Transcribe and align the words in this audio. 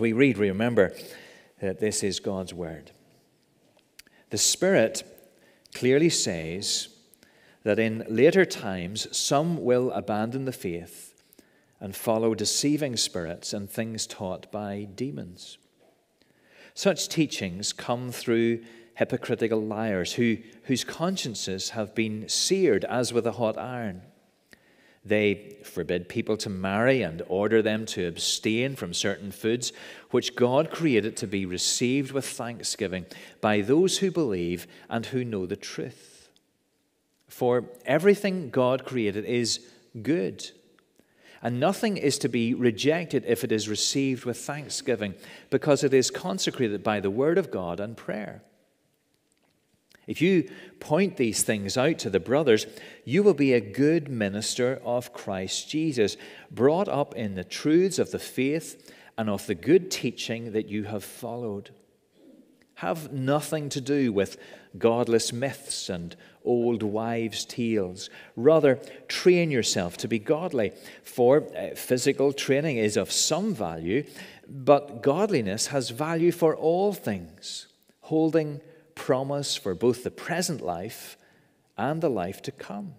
We 0.00 0.14
read, 0.14 0.38
we 0.38 0.48
remember 0.48 0.94
that 1.60 1.78
this 1.78 2.02
is 2.02 2.20
God's 2.20 2.54
word. 2.54 2.90
The 4.30 4.38
Spirit 4.38 5.02
clearly 5.74 6.08
says 6.08 6.88
that 7.64 7.78
in 7.78 8.06
later 8.08 8.46
times 8.46 9.14
some 9.14 9.62
will 9.62 9.90
abandon 9.90 10.46
the 10.46 10.52
faith 10.52 11.22
and 11.80 11.94
follow 11.94 12.34
deceiving 12.34 12.96
spirits 12.96 13.52
and 13.52 13.68
things 13.68 14.06
taught 14.06 14.50
by 14.50 14.88
demons. 14.94 15.58
Such 16.72 17.08
teachings 17.08 17.74
come 17.74 18.10
through 18.10 18.64
hypocritical 18.94 19.60
liars 19.60 20.14
who, 20.14 20.38
whose 20.64 20.82
consciences 20.82 21.70
have 21.70 21.94
been 21.94 22.26
seared 22.26 22.86
as 22.86 23.12
with 23.12 23.26
a 23.26 23.32
hot 23.32 23.58
iron. 23.58 24.00
They 25.04 25.56
forbid 25.64 26.08
people 26.08 26.36
to 26.38 26.50
marry 26.50 27.02
and 27.02 27.22
order 27.26 27.62
them 27.62 27.86
to 27.86 28.06
abstain 28.06 28.76
from 28.76 28.92
certain 28.92 29.30
foods 29.30 29.72
which 30.10 30.36
God 30.36 30.70
created 30.70 31.16
to 31.18 31.26
be 31.26 31.46
received 31.46 32.12
with 32.12 32.26
thanksgiving 32.26 33.06
by 33.40 33.62
those 33.62 33.98
who 33.98 34.10
believe 34.10 34.66
and 34.90 35.06
who 35.06 35.24
know 35.24 35.46
the 35.46 35.56
truth. 35.56 36.28
For 37.28 37.64
everything 37.86 38.50
God 38.50 38.84
created 38.84 39.24
is 39.24 39.60
good, 40.02 40.50
and 41.42 41.58
nothing 41.58 41.96
is 41.96 42.18
to 42.18 42.28
be 42.28 42.52
rejected 42.52 43.24
if 43.26 43.42
it 43.42 43.52
is 43.52 43.68
received 43.68 44.26
with 44.26 44.36
thanksgiving, 44.36 45.14
because 45.48 45.82
it 45.82 45.94
is 45.94 46.10
consecrated 46.10 46.82
by 46.82 47.00
the 47.00 47.10
word 47.10 47.38
of 47.38 47.50
God 47.50 47.80
and 47.80 47.96
prayer. 47.96 48.42
If 50.06 50.20
you 50.20 50.50
point 50.80 51.16
these 51.16 51.42
things 51.42 51.76
out 51.76 51.98
to 52.00 52.10
the 52.10 52.20
brothers, 52.20 52.66
you 53.04 53.22
will 53.22 53.34
be 53.34 53.52
a 53.52 53.60
good 53.60 54.08
minister 54.08 54.80
of 54.84 55.12
Christ 55.12 55.68
Jesus, 55.68 56.16
brought 56.50 56.88
up 56.88 57.14
in 57.14 57.34
the 57.34 57.44
truths 57.44 57.98
of 57.98 58.10
the 58.10 58.18
faith 58.18 58.92
and 59.16 59.28
of 59.28 59.46
the 59.46 59.54
good 59.54 59.90
teaching 59.90 60.52
that 60.52 60.68
you 60.68 60.84
have 60.84 61.04
followed. 61.04 61.70
Have 62.76 63.12
nothing 63.12 63.68
to 63.68 63.80
do 63.80 64.12
with 64.12 64.38
godless 64.78 65.32
myths 65.32 65.90
and 65.90 66.16
old 66.44 66.82
wives' 66.82 67.44
tales. 67.44 68.08
Rather, 68.36 68.76
train 69.08 69.50
yourself 69.50 69.96
to 69.98 70.08
be 70.08 70.18
godly, 70.18 70.72
for 71.02 71.44
uh, 71.54 71.74
physical 71.74 72.32
training 72.32 72.78
is 72.78 72.96
of 72.96 73.12
some 73.12 73.54
value, 73.54 74.04
but 74.48 75.02
godliness 75.02 75.66
has 75.68 75.90
value 75.90 76.32
for 76.32 76.56
all 76.56 76.92
things, 76.92 77.66
holding 78.00 78.60
promise 79.00 79.56
for 79.56 79.74
both 79.74 80.04
the 80.04 80.10
present 80.10 80.60
life 80.60 81.16
and 81.78 82.02
the 82.02 82.10
life 82.10 82.42
to 82.42 82.52
come. 82.52 82.94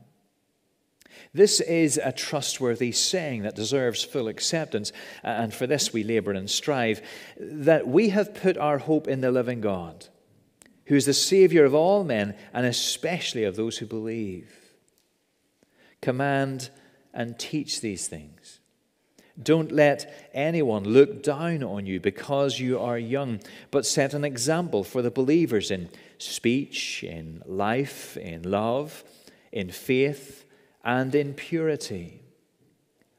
This 1.32 1.62
is 1.62 2.00
a 2.04 2.12
trustworthy 2.12 2.92
saying 2.92 3.44
that 3.44 3.56
deserves 3.56 4.04
full 4.04 4.28
acceptance, 4.28 4.92
and 5.24 5.54
for 5.54 5.68
this 5.68 5.94
we 5.94 6.04
labor 6.04 6.32
and 6.32 6.50
strive 6.50 7.04
that 7.38 7.88
we 7.88 8.10
have 8.10 8.34
put 8.34 8.58
our 8.58 8.80
hope 8.80 9.08
in 9.08 9.22
the 9.22 9.32
living 9.32 9.62
God, 9.62 10.08
who 10.86 10.96
is 10.96 11.06
the 11.06 11.14
Savior 11.14 11.66
of 11.66 11.76
all 11.76 12.04
men, 12.04 12.36
and 12.52 12.66
especially 12.66 13.44
of 13.44 13.56
those 13.56 13.78
who 13.78 13.86
believe. 13.86 14.52
Command 16.02 16.72
and 17.14 17.38
teach 17.38 17.80
these 17.80 18.08
things. 18.08 18.41
Don't 19.42 19.72
let 19.72 20.30
anyone 20.34 20.84
look 20.84 21.24
down 21.24 21.64
on 21.64 21.86
you 21.86 22.00
because 22.00 22.60
you 22.60 22.80
are 22.80 22.98
young, 22.98 23.40
but 23.72 23.86
set 23.86 24.14
an 24.14 24.26
example 24.26 24.84
for 24.84 25.02
the 25.02 25.12
believers 25.12 25.72
in 25.72 25.90
speech, 26.18 27.04
in 27.04 27.42
life, 27.46 28.18
in 28.18 28.44
love, 28.44 29.04
in 29.52 29.70
faith, 29.72 30.46
and 30.84 31.16
in 31.16 31.34
purity. 31.34 32.22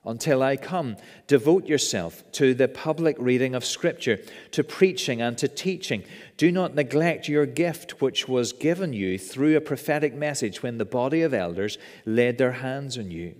Until 0.05 0.43
I 0.43 0.57
come, 0.57 0.97
devote 1.29 1.67
yourself 1.67 2.25
to 2.33 2.55
the 2.55 2.67
public 2.67 3.17
reading 3.21 3.55
of 3.55 3.65
Scripture, 3.65 4.19
to 4.51 4.65
preaching 4.65 5.23
and 5.23 5.39
to 5.39 5.47
teaching. 5.47 6.03
Do 6.37 6.51
not 6.51 6.75
neglect 6.75 7.29
your 7.29 7.47
gift, 7.47 8.01
which 8.03 8.27
was 8.27 8.53
given 8.53 8.93
you 8.93 9.17
through 9.17 9.57
a 9.57 9.61
prophetic 9.61 10.13
message 10.13 10.61
when 10.61 10.79
the 10.79 10.85
body 10.85 11.23
of 11.23 11.33
elders 11.33 11.79
laid 12.05 12.37
their 12.37 12.53
hands 12.53 12.99
on 12.99 13.13
you. 13.13 13.37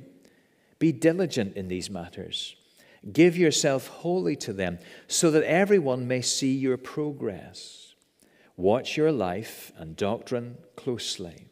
Be 0.79 0.93
diligent 0.93 1.57
in 1.57 1.67
these 1.67 1.91
matters. 1.91 2.55
Give 3.11 3.37
yourself 3.37 3.89
wholly 3.89 4.37
to 4.37 4.53
them, 4.53 4.79
so 5.09 5.31
that 5.33 5.43
everyone 5.43 6.07
may 6.07 6.21
see 6.21 6.55
your 6.55 6.77
progress. 6.77 7.95
Watch 8.57 8.97
your 8.97 9.11
life 9.11 9.73
and 9.77 9.97
doctrine 9.97 10.59
closely. 10.77 11.47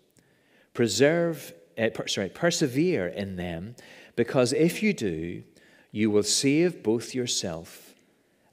Preserve, 0.75 1.53
uh, 1.77 1.89
sorry, 2.07 2.29
persevere 2.29 3.09
in 3.09 3.37
them, 3.37 3.75
because 4.15 4.53
if 4.53 4.83
you 4.83 4.93
do, 4.93 5.43
you 5.91 6.11
will 6.11 6.23
save 6.23 6.83
both 6.83 7.15
yourself 7.15 7.95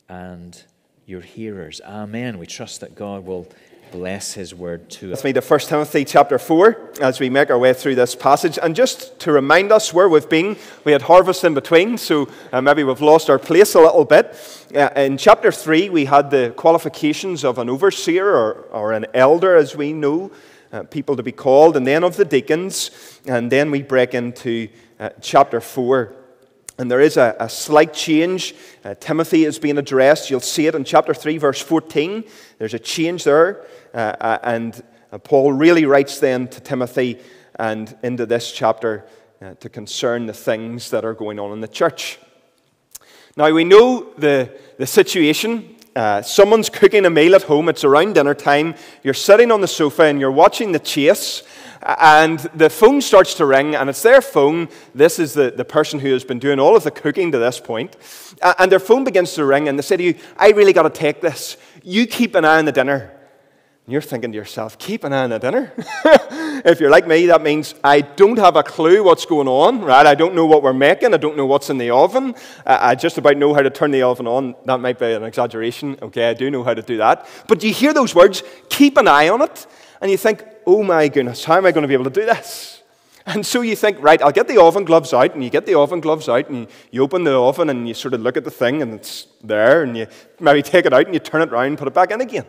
and 0.10 0.64
your 1.06 1.22
hearers. 1.22 1.80
Amen. 1.86 2.40
We 2.40 2.48
trust 2.48 2.82
that 2.82 2.96
God 2.96 3.26
will 3.26 3.48
bless 3.92 4.34
his 4.34 4.54
word 4.54 4.90
to 4.90 5.08
us. 5.08 5.12
Let's 5.12 5.24
read 5.24 5.36
the 5.36 5.42
1 5.42 5.60
Timothy 5.62 6.06
chapter 6.06 6.38
4 6.38 6.94
as 7.02 7.20
we 7.20 7.30
make 7.30 7.50
our 7.50 7.58
way 7.58 7.74
through 7.74 7.96
this 7.96 8.16
passage. 8.16 8.60
And 8.62 8.76
just 8.76 9.20
to 9.22 9.32
remind 9.32 9.72
us 9.72 9.94
where 9.94 10.10
we've 10.10 10.28
been, 10.28 10.58
we 10.84 10.92
had 10.92 11.04
harvest 11.04 11.44
in 11.44 11.54
between, 11.54 11.98
so 11.98 12.30
uh, 12.52 12.62
maybe 12.62 12.84
we've 12.84 13.02
lost 13.02 13.30
our 13.30 13.40
place 13.40 13.76
a 13.76 13.80
little 13.80 14.06
bit. 14.06 14.36
Uh, 14.76 14.90
in 14.96 15.18
chapter 15.18 15.52
3, 15.52 15.90
we 15.90 16.06
had 16.06 16.30
the 16.32 16.54
qualifications 16.58 17.44
of 17.44 17.58
an 17.58 17.70
overseer 17.70 18.28
or, 18.28 18.54
or 18.72 18.94
an 18.94 19.06
elder, 19.14 19.56
as 19.56 19.76
we 19.76 19.94
know, 19.94 20.32
uh, 20.72 20.84
people 20.84 21.16
to 21.16 21.24
be 21.24 21.32
called, 21.32 21.78
and 21.78 21.88
then 21.88 22.04
of 22.04 22.18
the 22.18 22.26
deacons. 22.26 22.92
And 23.26 23.52
then 23.52 23.72
we 23.72 23.82
break 23.82 24.14
into 24.14 24.70
uh, 25.00 25.10
chapter 25.22 25.62
4. 25.62 26.14
And 26.78 26.92
there 26.92 27.02
is 27.02 27.18
a, 27.18 27.36
a 27.40 27.50
slight 27.50 27.94
change. 27.94 28.54
Uh, 28.84 28.94
Timothy 29.00 29.46
is 29.46 29.58
being 29.58 29.78
addressed. 29.78 30.30
You'll 30.30 30.40
see 30.40 30.68
it 30.68 30.76
in 30.76 30.84
chapter 30.84 31.14
3, 31.14 31.38
verse 31.38 31.62
14. 31.62 32.24
There's 32.60 32.74
a 32.74 32.80
change 32.80 33.24
there. 33.24 33.66
Uh, 33.94 33.98
uh 33.98 34.38
and 34.44 34.84
uh, 35.12 35.18
Paul 35.18 35.54
really 35.54 35.86
writes 35.86 36.20
then 36.20 36.48
to 36.50 36.62
Timothy 36.62 37.20
and 37.58 37.96
into 38.04 38.26
this 38.26 38.52
chapter 38.52 39.06
uh, 39.42 39.54
to 39.56 39.70
concern 39.70 40.26
the 40.26 40.34
things 40.34 40.92
that 40.92 41.06
are 41.06 41.14
going 41.14 41.40
on 41.40 41.52
in 41.52 41.62
the 41.62 41.68
church. 41.68 42.20
Now, 43.36 43.52
we 43.52 43.64
know 43.64 44.14
the, 44.18 44.52
the 44.78 44.88
situation. 44.88 45.77
Uh, 45.98 46.22
someone's 46.22 46.70
cooking 46.70 47.06
a 47.06 47.10
meal 47.10 47.34
at 47.34 47.42
home. 47.42 47.68
It's 47.70 47.84
around 47.84 48.14
dinner 48.14 48.36
time. 48.36 48.76
You're 49.02 49.16
sitting 49.16 49.52
on 49.52 49.62
the 49.62 49.68
sofa 49.68 50.04
and 50.04 50.20
you're 50.20 50.30
watching 50.30 50.72
the 50.72 50.80
chase 50.80 51.42
and 51.82 52.38
the 52.54 52.70
phone 52.70 53.02
starts 53.02 53.34
to 53.36 53.46
ring, 53.46 53.76
and 53.76 53.90
it's 53.90 54.02
their 54.02 54.22
phone. 54.22 54.68
This 54.94 55.20
is 55.20 55.34
the, 55.34 55.52
the 55.52 55.66
person 55.66 56.00
who 56.00 56.12
has 56.14 56.24
been 56.24 56.40
doing 56.40 56.60
all 56.60 56.76
of 56.76 56.84
the 56.84 56.92
cooking 56.92 57.32
to 57.32 57.38
this 57.38 57.60
point. 57.60 57.96
And 58.60 58.72
their 58.72 58.80
phone 58.80 59.04
begins 59.04 59.34
to 59.36 59.46
ring, 59.46 59.68
and 59.70 59.78
they 59.78 59.84
say 59.84 59.98
to 59.98 60.04
you, 60.04 60.16
I 60.38 60.52
really 60.52 60.74
got 60.74 60.84
to 60.84 60.90
take 60.90 61.22
this. 61.22 61.58
You 61.84 62.06
keep 62.06 62.36
an 62.36 62.46
eye 62.46 62.60
on 62.60 62.66
the 62.66 62.72
dinner. 62.72 63.17
And 63.88 63.94
you're 63.94 64.02
thinking 64.02 64.34
to 64.34 64.36
yourself, 64.36 64.78
keep 64.78 65.06
an 65.06 65.14
eye 65.14 65.24
on 65.24 65.30
the 65.30 65.40
dinner? 65.40 65.72
if 66.66 66.82
you're 66.82 66.90
like 66.90 67.08
me, 67.08 67.28
that 67.28 67.42
means 67.42 67.74
I 67.86 68.02
don't 68.02 68.38
have 68.38 68.58
a 68.58 68.64
clue 68.64 69.02
what's 69.02 69.26
going 69.26 69.48
on, 69.48 69.80
right? 69.80 70.06
I 70.06 70.14
don't 70.14 70.36
know 70.36 70.46
what 70.46 70.62
we're 70.62 70.74
making. 70.74 71.14
I 71.14 71.18
don't 71.18 71.38
know 71.38 71.46
what's 71.46 71.70
in 71.70 71.78
the 71.78 71.92
oven. 71.92 72.36
I 72.66 72.96
just 72.96 73.18
about 73.18 73.38
know 73.38 73.54
how 73.54 73.62
to 73.62 73.70
turn 73.70 73.92
the 73.92 74.02
oven 74.02 74.28
on. 74.28 74.56
That 74.66 74.82
might 74.82 75.00
be 75.00 75.14
an 75.14 75.24
exaggeration. 75.24 75.98
Okay, 76.02 76.30
I 76.30 76.34
do 76.34 76.52
know 76.52 76.66
how 76.66 76.74
to 76.74 76.82
do 76.82 76.98
that. 76.98 77.26
But 77.48 77.64
you 77.64 77.72
hear 77.72 77.94
those 77.94 78.14
words, 78.14 78.44
keep 78.68 78.98
an 78.98 79.08
eye 79.08 79.30
on 79.30 79.42
it, 79.42 79.66
and 80.02 80.12
you 80.12 80.18
think, 80.18 80.44
oh 80.66 80.84
my 80.84 81.08
goodness, 81.08 81.46
how 81.46 81.56
am 81.56 81.66
I 81.66 81.72
going 81.72 81.84
to 81.84 81.88
be 81.88 81.94
able 81.94 82.04
to 82.04 82.10
do 82.10 82.26
this? 82.26 82.74
And 83.26 83.46
so 83.46 83.60
you 83.60 83.76
think, 83.76 84.02
right, 84.02 84.22
I'll 84.22 84.32
get 84.32 84.48
the 84.48 84.62
oven 84.62 84.86
gloves 84.86 85.14
out, 85.14 85.34
and 85.34 85.44
you 85.44 85.50
get 85.50 85.66
the 85.66 85.78
oven 85.78 86.00
gloves 86.00 86.30
out, 86.30 86.50
and 86.50 86.68
you 86.92 87.04
open 87.04 87.26
the 87.26 87.38
oven, 87.38 87.70
and 87.70 87.86
you 87.86 87.94
sort 87.94 88.14
of 88.14 88.22
look 88.22 88.38
at 88.38 88.46
the 88.46 88.52
thing, 88.52 88.82
and 88.82 88.94
it's 88.94 89.28
there, 89.44 89.84
and 89.84 89.98
you 89.98 90.08
maybe 90.40 90.62
take 90.62 90.86
it 90.86 90.94
out, 90.94 91.06
and 91.06 91.14
you 91.14 91.20
turn 91.20 91.42
it 91.42 91.50
around, 91.50 91.66
and 91.66 91.78
put 91.78 91.90
it 91.90 91.94
back 91.94 92.12
in 92.12 92.22
again. 92.22 92.46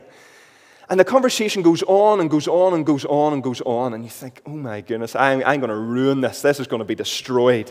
And 0.91 0.99
the 0.99 1.05
conversation 1.05 1.61
goes 1.61 1.83
on 1.83 2.21
and 2.21 2.31
goes 2.31 2.49
on 2.49 2.73
and 2.73 2.87
goes 2.87 3.05
on 3.05 3.35
and 3.35 3.43
goes 3.43 3.61
on, 3.61 3.93
and 3.93 4.05
you 4.05 4.09
think, 4.09 4.41
oh 4.47 4.57
my 4.57 4.81
goodness, 4.81 5.15
I'm, 5.15 5.43
I'm 5.45 5.61
going 5.61 5.69
to 5.69 5.77
ruin 5.77 6.23
this. 6.23 6.41
This 6.41 6.61
is 6.61 6.67
going 6.67 6.79
to 6.79 6.87
be 6.87 6.95
destroyed. 6.95 7.71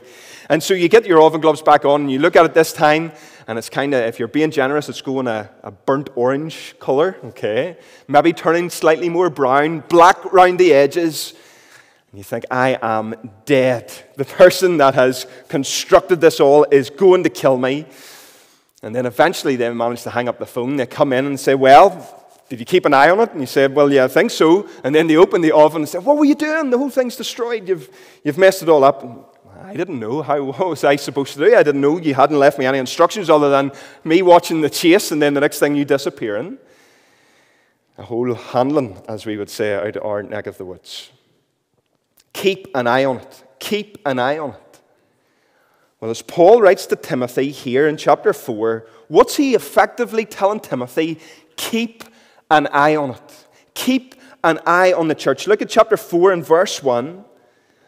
And 0.50 0.61
so 0.61 0.75
you 0.75 0.88
get 0.88 1.07
your 1.07 1.22
oven 1.23 1.41
gloves 1.41 1.63
back 1.63 1.83
on, 1.83 2.01
and 2.01 2.11
you 2.11 2.19
look 2.19 2.35
at 2.35 2.45
it 2.45 2.53
this 2.53 2.73
time, 2.73 3.11
and 3.47 3.57
it's 3.57 3.69
kind 3.69 3.95
of, 3.95 4.03
if 4.03 4.19
you're 4.19 4.27
being 4.27 4.51
generous, 4.51 4.88
it's 4.88 5.01
going 5.01 5.25
a, 5.25 5.50
a 5.63 5.72
burnt 5.72 6.12
orange 6.15 6.75
color, 6.77 7.18
okay? 7.24 7.77
Maybe 8.07 8.33
turning 8.33 8.69
slightly 8.69 9.09
more 9.09 9.31
brown, 9.31 9.83
black 9.89 10.24
around 10.27 10.59
the 10.59 10.71
edges. 10.74 11.33
And 12.12 12.19
you 12.19 12.24
think, 12.24 12.45
I 12.51 12.77
am 12.83 13.31
dead. 13.45 13.92
The 14.15 14.25
person 14.25 14.77
that 14.77 14.94
has 14.94 15.25
constructed 15.47 16.21
this 16.21 16.39
all 16.39 16.68
is 16.69 16.92
going 16.92 17.24
to 17.24 17.31
kill 17.31 17.57
me. 17.57 17.88
And 18.83 18.95
then 18.95 19.07
eventually 19.07 19.56
they 19.56 19.74
manage 19.74 20.03
to 20.03 20.12
hang 20.12 20.30
up 20.30 20.38
the 20.38 20.45
phone. 20.45 20.75
They 20.75 20.86
come 20.86 21.12
in 21.13 21.25
and 21.25 21.39
say, 21.39 21.56
Well, 21.56 22.26
did 22.49 22.59
you 22.59 22.65
keep 22.65 22.85
an 22.85 22.94
eye 22.94 23.09
on 23.09 23.19
it? 23.19 23.31
And 23.31 23.41
you 23.41 23.47
said, 23.47 23.75
Well, 23.75 23.91
yeah, 23.91 24.05
I 24.05 24.07
think 24.07 24.31
so. 24.31 24.67
And 24.83 24.95
then 24.95 25.07
they 25.07 25.17
opened 25.17 25.44
the 25.44 25.51
oven 25.51 25.81
and 25.81 25.89
said, 25.89 26.05
What 26.05 26.17
were 26.17 26.25
you 26.25 26.35
doing? 26.35 26.69
The 26.69 26.77
whole 26.77 26.89
thing's 26.89 27.15
destroyed. 27.15 27.67
You've, 27.67 27.89
you've 28.23 28.38
messed 28.38 28.63
it 28.63 28.69
all 28.69 28.83
up. 28.83 29.03
And 29.03 29.23
I 29.63 29.75
didn't 29.75 29.99
know. 29.99 30.21
How 30.21 30.41
was 30.69 30.83
I 30.83 30.95
supposed 30.95 31.33
to 31.33 31.39
do? 31.39 31.55
I 31.55 31.63
didn't 31.63 31.81
know 31.81 31.97
you 31.97 32.13
hadn't 32.13 32.39
left 32.39 32.57
me 32.57 32.65
any 32.65 32.77
instructions 32.77 33.29
other 33.29 33.49
than 33.49 33.71
me 34.03 34.21
watching 34.21 34.61
the 34.61 34.69
chase 34.69 35.11
and 35.11 35.21
then 35.21 35.33
the 35.33 35.41
next 35.41 35.59
thing 35.59 35.75
you 35.75 35.83
disappearing. 35.83 36.57
A 37.97 38.03
whole 38.03 38.33
handling, 38.33 39.01
as 39.09 39.25
we 39.25 39.38
would 39.38 39.49
say, 39.49 39.75
out 39.75 39.97
of 39.97 40.03
our 40.03 40.23
neck 40.23 40.47
of 40.47 40.57
the 40.57 40.65
woods. 40.65 41.11
Keep 42.31 42.69
an 42.75 42.88
eye 42.88 43.03
on 43.03 43.17
it. 43.17 43.44
Keep 43.59 43.97
an 44.05 44.19
eye 44.19 44.38
on 44.38 44.51
it. 44.51 44.79
Well, 45.99 46.11
as 46.11 46.21
Paul 46.21 46.61
writes 46.61 46.85
to 46.88 46.95
Timothy 46.95 47.49
here 47.49 47.88
in 47.88 47.97
chapter 47.97 48.31
4, 48.31 48.88
what's 49.07 49.35
he 49.35 49.55
effectively 49.55 50.25
telling 50.25 50.59
Timothy? 50.59 51.19
Keep 51.55 52.03
an 52.49 52.67
eye 52.67 52.95
on 52.95 53.11
it. 53.11 53.47
Keep 53.73 54.15
an 54.44 54.59
eye 54.65 54.94
on 54.94 55.07
the 55.07 55.15
church. 55.15 55.47
Look 55.47 55.61
at 55.61 55.69
chapter 55.69 55.97
4 55.97 56.31
and 56.31 56.45
verse 56.45 56.81
1. 56.81 57.23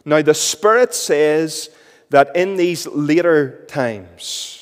Now, 0.04 0.22
the 0.22 0.34
Spirit 0.34 0.94
says 0.94 1.70
that 2.10 2.34
in 2.34 2.56
these 2.56 2.86
later 2.86 3.64
times, 3.68 4.56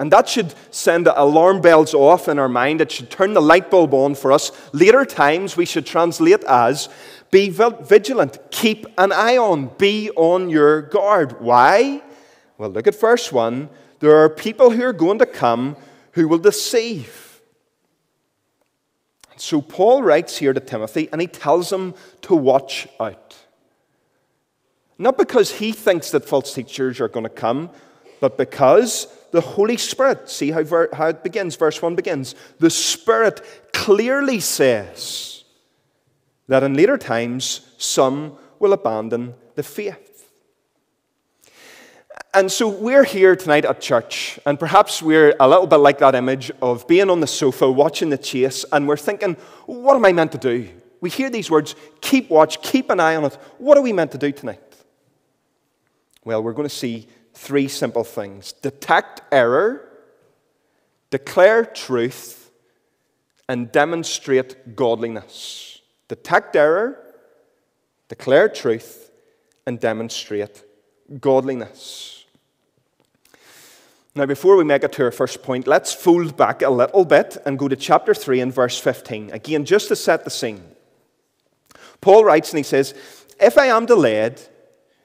and 0.00 0.12
that 0.12 0.28
should 0.28 0.54
send 0.70 1.06
the 1.06 1.20
alarm 1.20 1.60
bells 1.60 1.92
off 1.92 2.28
in 2.28 2.38
our 2.38 2.48
mind. 2.48 2.80
It 2.80 2.92
should 2.92 3.10
turn 3.10 3.34
the 3.34 3.42
light 3.42 3.68
bulb 3.68 3.92
on 3.94 4.14
for 4.14 4.30
us. 4.30 4.52
Later 4.72 5.04
times, 5.04 5.56
we 5.56 5.64
should 5.64 5.86
translate 5.86 6.44
as 6.44 6.88
be 7.30 7.50
vigilant, 7.50 8.38
keep 8.50 8.86
an 8.96 9.12
eye 9.12 9.36
on, 9.36 9.70
be 9.76 10.10
on 10.10 10.48
your 10.48 10.82
guard. 10.82 11.40
Why? 11.40 12.00
Well, 12.56 12.70
look 12.70 12.86
at 12.86 12.98
verse 12.98 13.30
1. 13.30 13.68
There 13.98 14.16
are 14.16 14.30
people 14.30 14.70
who 14.70 14.82
are 14.84 14.92
going 14.92 15.18
to 15.18 15.26
come 15.26 15.76
who 16.12 16.28
will 16.28 16.38
deceive. 16.38 17.27
So 19.40 19.60
Paul 19.60 20.02
writes 20.02 20.38
here 20.38 20.52
to 20.52 20.60
Timothy 20.60 21.08
and 21.12 21.20
he 21.20 21.26
tells 21.26 21.72
him 21.72 21.94
to 22.22 22.34
watch 22.34 22.88
out. 22.98 23.36
Not 24.98 25.16
because 25.16 25.52
he 25.52 25.72
thinks 25.72 26.10
that 26.10 26.24
false 26.24 26.52
teachers 26.52 27.00
are 27.00 27.08
going 27.08 27.24
to 27.24 27.30
come, 27.30 27.70
but 28.20 28.36
because 28.36 29.06
the 29.30 29.40
Holy 29.40 29.76
Spirit, 29.76 30.28
see 30.28 30.50
how, 30.50 30.62
ver- 30.64 30.90
how 30.92 31.08
it 31.08 31.22
begins, 31.22 31.54
verse 31.54 31.80
1 31.80 31.94
begins. 31.94 32.34
The 32.58 32.70
Spirit 32.70 33.40
clearly 33.72 34.40
says 34.40 35.44
that 36.48 36.62
in 36.62 36.74
later 36.74 36.98
times 36.98 37.72
some 37.78 38.36
will 38.58 38.72
abandon 38.72 39.34
the 39.54 39.62
faith. 39.62 40.07
And 42.38 42.52
so 42.52 42.68
we're 42.68 43.02
here 43.02 43.34
tonight 43.34 43.64
at 43.64 43.80
church, 43.80 44.38
and 44.46 44.60
perhaps 44.60 45.02
we're 45.02 45.34
a 45.40 45.48
little 45.48 45.66
bit 45.66 45.78
like 45.78 45.98
that 45.98 46.14
image 46.14 46.52
of 46.62 46.86
being 46.86 47.10
on 47.10 47.18
the 47.18 47.26
sofa 47.26 47.68
watching 47.68 48.10
the 48.10 48.16
chase, 48.16 48.64
and 48.70 48.86
we're 48.86 48.96
thinking, 48.96 49.34
what 49.66 49.96
am 49.96 50.04
I 50.04 50.12
meant 50.12 50.30
to 50.30 50.38
do? 50.38 50.68
We 51.00 51.10
hear 51.10 51.30
these 51.30 51.50
words 51.50 51.74
keep 52.00 52.30
watch, 52.30 52.62
keep 52.62 52.90
an 52.90 53.00
eye 53.00 53.16
on 53.16 53.24
it. 53.24 53.34
What 53.58 53.76
are 53.76 53.80
we 53.80 53.92
meant 53.92 54.12
to 54.12 54.18
do 54.18 54.30
tonight? 54.30 54.60
Well, 56.24 56.40
we're 56.40 56.52
going 56.52 56.68
to 56.68 56.72
see 56.72 57.08
three 57.34 57.66
simple 57.66 58.04
things 58.04 58.52
detect 58.52 59.20
error, 59.32 59.88
declare 61.10 61.64
truth, 61.64 62.52
and 63.48 63.72
demonstrate 63.72 64.76
godliness. 64.76 65.80
Detect 66.06 66.54
error, 66.54 67.04
declare 68.08 68.48
truth, 68.48 69.10
and 69.66 69.80
demonstrate 69.80 70.62
godliness. 71.20 72.17
Now, 74.18 74.26
before 74.26 74.56
we 74.56 74.64
make 74.64 74.82
it 74.82 74.90
to 74.94 75.04
our 75.04 75.12
first 75.12 75.44
point, 75.44 75.68
let's 75.68 75.94
fold 75.94 76.36
back 76.36 76.62
a 76.62 76.70
little 76.70 77.04
bit 77.04 77.36
and 77.46 77.56
go 77.56 77.68
to 77.68 77.76
chapter 77.76 78.12
3 78.12 78.40
and 78.40 78.52
verse 78.52 78.76
15. 78.76 79.30
Again, 79.30 79.64
just 79.64 79.86
to 79.88 79.94
set 79.94 80.24
the 80.24 80.30
scene. 80.30 80.60
Paul 82.00 82.24
writes 82.24 82.50
and 82.50 82.58
he 82.58 82.64
says, 82.64 82.94
If 83.40 83.56
I 83.56 83.66
am 83.66 83.86
delayed, 83.86 84.40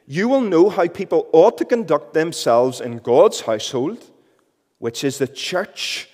you 0.08 0.28
will 0.28 0.42
know 0.42 0.68
how 0.68 0.88
people 0.88 1.30
ought 1.32 1.60
to 1.60 1.66
conduct 1.66 2.16
themselves 2.16 2.82
in 2.82 2.98
God's 2.98 3.42
household, 3.42 4.04
which 4.80 5.04
is 5.04 5.20
the 5.20 5.28
church 5.28 6.10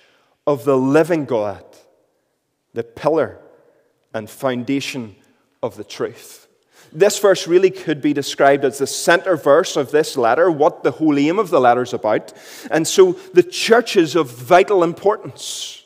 of 0.46 0.66
the 0.66 0.76
living 0.76 1.24
God, 1.24 1.64
the 2.74 2.84
pillar 2.84 3.40
and 4.12 4.28
foundation 4.28 5.16
of 5.62 5.78
the 5.78 5.84
truth. 5.84 6.48
This 6.92 7.18
verse 7.18 7.46
really 7.46 7.70
could 7.70 8.02
be 8.02 8.12
described 8.12 8.64
as 8.64 8.78
the 8.78 8.86
center 8.86 9.36
verse 9.36 9.76
of 9.76 9.90
this 9.90 10.16
letter, 10.16 10.50
what 10.50 10.82
the 10.82 10.90
whole 10.90 11.18
aim 11.18 11.38
of 11.38 11.50
the 11.50 11.60
letter 11.60 11.82
is 11.82 11.92
about. 11.92 12.32
And 12.70 12.86
so 12.86 13.12
the 13.34 13.42
church 13.42 13.96
is 13.96 14.16
of 14.16 14.30
vital 14.30 14.82
importance. 14.82 15.84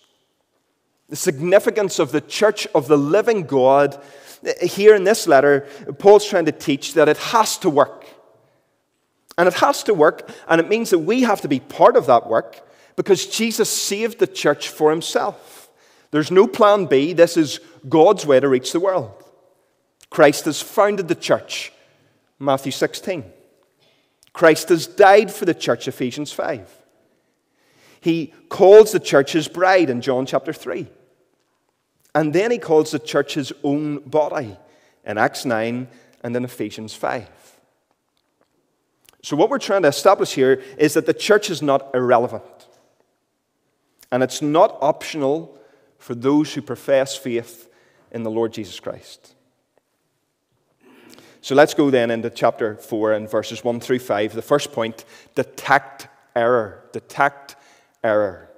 The 1.08 1.16
significance 1.16 1.98
of 1.98 2.12
the 2.12 2.20
church 2.20 2.66
of 2.74 2.88
the 2.88 2.96
living 2.96 3.44
God 3.44 4.02
eh, 4.44 4.66
here 4.66 4.94
in 4.94 5.04
this 5.04 5.26
letter, 5.26 5.68
Paul's 5.98 6.26
trying 6.26 6.46
to 6.46 6.52
teach 6.52 6.94
that 6.94 7.08
it 7.08 7.18
has 7.18 7.58
to 7.58 7.70
work. 7.70 8.06
And 9.36 9.48
it 9.48 9.54
has 9.54 9.82
to 9.84 9.94
work, 9.94 10.30
and 10.48 10.60
it 10.60 10.68
means 10.68 10.90
that 10.90 11.00
we 11.00 11.22
have 11.22 11.40
to 11.40 11.48
be 11.48 11.58
part 11.58 11.96
of 11.96 12.06
that 12.06 12.28
work 12.28 12.66
because 12.94 13.26
Jesus 13.26 13.68
saved 13.68 14.20
the 14.20 14.28
church 14.28 14.68
for 14.68 14.90
himself. 14.90 15.68
There's 16.12 16.30
no 16.30 16.46
plan 16.46 16.86
B. 16.86 17.12
This 17.12 17.36
is 17.36 17.58
God's 17.88 18.24
way 18.24 18.38
to 18.38 18.48
reach 18.48 18.70
the 18.70 18.78
world. 18.78 19.23
Christ 20.14 20.44
has 20.44 20.62
founded 20.62 21.08
the 21.08 21.16
church, 21.16 21.72
Matthew 22.38 22.70
16. 22.70 23.24
Christ 24.32 24.68
has 24.68 24.86
died 24.86 25.32
for 25.32 25.44
the 25.44 25.54
church, 25.54 25.88
Ephesians 25.88 26.30
5. 26.30 26.70
He 28.00 28.32
calls 28.48 28.92
the 28.92 29.00
church 29.00 29.32
his 29.32 29.48
bride 29.48 29.90
in 29.90 30.00
John 30.00 30.24
chapter 30.24 30.52
3. 30.52 30.86
And 32.14 32.32
then 32.32 32.52
he 32.52 32.58
calls 32.58 32.92
the 32.92 33.00
church 33.00 33.34
his 33.34 33.52
own 33.64 34.08
body 34.08 34.56
in 35.04 35.18
Acts 35.18 35.44
9 35.44 35.88
and 36.22 36.36
in 36.36 36.44
Ephesians 36.44 36.94
5. 36.94 37.28
So, 39.24 39.34
what 39.34 39.50
we're 39.50 39.58
trying 39.58 39.82
to 39.82 39.88
establish 39.88 40.32
here 40.32 40.62
is 40.78 40.94
that 40.94 41.06
the 41.06 41.12
church 41.12 41.50
is 41.50 41.60
not 41.60 41.92
irrelevant. 41.92 42.68
And 44.12 44.22
it's 44.22 44.40
not 44.40 44.78
optional 44.80 45.58
for 45.98 46.14
those 46.14 46.54
who 46.54 46.62
profess 46.62 47.16
faith 47.16 47.68
in 48.12 48.22
the 48.22 48.30
Lord 48.30 48.52
Jesus 48.52 48.78
Christ. 48.78 49.34
So 51.44 51.54
let's 51.54 51.74
go 51.74 51.90
then 51.90 52.10
into 52.10 52.30
chapter 52.30 52.76
4 52.76 53.12
and 53.12 53.30
verses 53.30 53.62
1 53.62 53.80
through 53.80 53.98
5. 53.98 54.32
The 54.32 54.40
first 54.40 54.72
point 54.72 55.04
detect 55.34 56.08
error. 56.34 56.82
Detect 56.92 57.56
error. 58.02 58.48